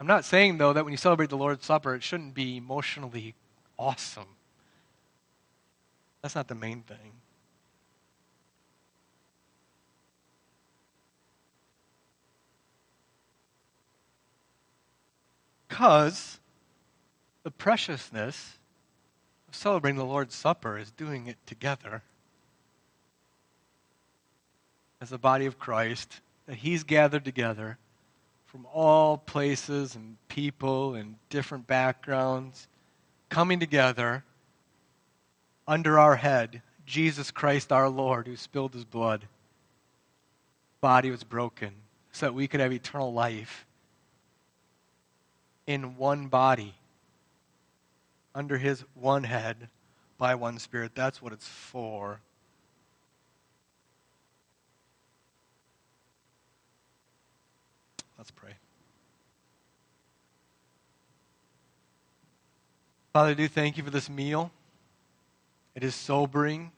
I'm 0.00 0.06
not 0.06 0.24
saying, 0.24 0.56
though, 0.56 0.72
that 0.72 0.82
when 0.82 0.92
you 0.92 0.96
celebrate 0.96 1.28
the 1.28 1.36
Lord's 1.36 1.66
Supper, 1.66 1.94
it 1.94 2.02
shouldn't 2.02 2.32
be 2.32 2.56
emotionally 2.56 3.34
awesome. 3.78 4.24
That's 6.22 6.34
not 6.34 6.48
the 6.48 6.54
main 6.54 6.80
thing. 6.80 7.12
Because 15.68 16.40
the 17.42 17.50
preciousness 17.50 18.56
of 19.48 19.54
celebrating 19.54 19.98
the 19.98 20.06
Lord's 20.06 20.34
Supper 20.34 20.78
is 20.78 20.90
doing 20.92 21.26
it 21.26 21.36
together 21.44 22.02
as 25.00 25.10
the 25.10 25.18
body 25.18 25.46
of 25.46 25.58
Christ, 25.58 26.20
that 26.46 26.56
He's 26.56 26.84
gathered 26.84 27.24
together 27.24 27.78
from 28.46 28.66
all 28.72 29.18
places 29.18 29.94
and 29.94 30.16
people 30.28 30.94
and 30.94 31.16
different 31.28 31.66
backgrounds, 31.66 32.66
coming 33.28 33.60
together 33.60 34.24
under 35.66 35.98
our 35.98 36.16
head, 36.16 36.62
Jesus 36.86 37.30
Christ 37.30 37.70
our 37.70 37.88
Lord, 37.88 38.26
who 38.26 38.36
spilled 38.36 38.72
His 38.72 38.84
blood. 38.84 39.26
Body 40.80 41.10
was 41.10 41.24
broken 41.24 41.74
so 42.12 42.26
that 42.26 42.32
we 42.32 42.48
could 42.48 42.60
have 42.60 42.72
eternal 42.72 43.12
life 43.12 43.66
in 45.66 45.96
one 45.98 46.28
body, 46.28 46.74
under 48.34 48.56
His 48.56 48.82
one 48.94 49.24
head, 49.24 49.68
by 50.16 50.34
one 50.34 50.58
Spirit. 50.58 50.92
That's 50.94 51.20
what 51.20 51.32
it's 51.32 51.46
for. 51.46 52.20
Let's 58.18 58.32
pray. 58.32 58.54
Father, 63.12 63.30
I 63.30 63.34
do 63.34 63.46
thank 63.46 63.76
you 63.78 63.84
for 63.84 63.90
this 63.90 64.10
meal. 64.10 64.50
It 65.76 65.84
is 65.84 65.94
sobering. 65.94 66.72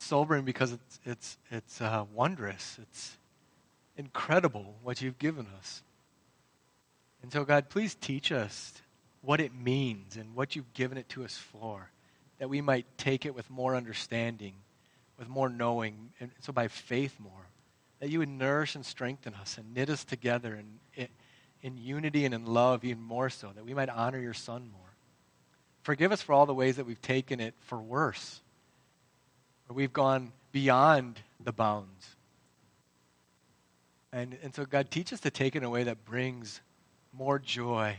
Sobering 0.00 0.44
because 0.44 0.72
it's, 0.72 1.00
it's, 1.04 1.38
it's 1.52 1.80
uh, 1.80 2.04
wondrous. 2.12 2.78
It's 2.82 3.16
incredible 3.96 4.74
what 4.82 5.00
you've 5.00 5.18
given 5.18 5.46
us. 5.58 5.82
And 7.22 7.32
so, 7.32 7.44
God, 7.44 7.68
please 7.68 7.94
teach 7.94 8.32
us 8.32 8.82
what 9.22 9.40
it 9.40 9.54
means 9.54 10.16
and 10.16 10.34
what 10.34 10.56
you've 10.56 10.72
given 10.74 10.98
it 10.98 11.08
to 11.10 11.22
us 11.22 11.36
for, 11.36 11.90
that 12.38 12.48
we 12.48 12.60
might 12.60 12.86
take 12.98 13.26
it 13.26 13.34
with 13.34 13.48
more 13.48 13.76
understanding, 13.76 14.54
with 15.18 15.28
more 15.28 15.48
knowing, 15.48 16.10
and 16.18 16.30
so 16.40 16.52
by 16.52 16.66
faith 16.66 17.14
more 17.20 17.46
that 18.00 18.08
you 18.08 18.18
would 18.18 18.28
nourish 18.28 18.74
and 18.74 18.84
strengthen 18.84 19.34
us 19.34 19.58
and 19.58 19.74
knit 19.74 19.90
us 19.90 20.04
together 20.04 20.58
in, 20.96 21.08
in 21.62 21.76
unity 21.76 22.24
and 22.24 22.34
in 22.34 22.46
love 22.46 22.84
even 22.84 23.02
more 23.02 23.30
so, 23.30 23.50
that 23.54 23.64
we 23.64 23.74
might 23.74 23.90
honor 23.90 24.18
your 24.18 24.34
Son 24.34 24.70
more. 24.72 24.80
Forgive 25.82 26.12
us 26.12 26.22
for 26.22 26.32
all 26.32 26.46
the 26.46 26.54
ways 26.54 26.76
that 26.76 26.86
we've 26.86 27.00
taken 27.00 27.40
it 27.40 27.54
for 27.60 27.78
worse, 27.78 28.40
where 29.66 29.74
we've 29.74 29.92
gone 29.92 30.32
beyond 30.52 31.20
the 31.42 31.52
bounds. 31.52 32.16
And, 34.12 34.36
and 34.42 34.54
so, 34.54 34.64
God, 34.64 34.90
teach 34.90 35.12
us 35.12 35.20
to 35.20 35.30
take 35.30 35.54
it 35.54 35.58
in 35.58 35.64
a 35.64 35.70
way 35.70 35.84
that 35.84 36.04
brings 36.04 36.60
more 37.12 37.38
joy 37.38 37.96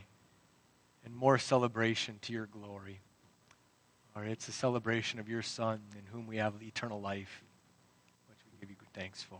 and 1.06 1.16
more 1.16 1.38
celebration 1.38 2.20
to 2.24 2.34
your 2.34 2.47
glory. 2.47 2.99
Or 4.16 4.26
it's 4.26 4.47
a 4.47 4.52
celebration 4.52 5.20
of 5.20 5.30
your 5.30 5.41
Son 5.41 5.80
in 5.93 6.06
whom 6.12 6.28
we 6.28 6.38
have 6.38 6.54
eternal 6.62 6.99
life, 6.99 7.43
which 8.30 8.39
we 8.52 8.60
give 8.60 8.70
you 8.70 8.76
good 8.78 8.91
thanks 8.93 9.24
for. 9.24 9.39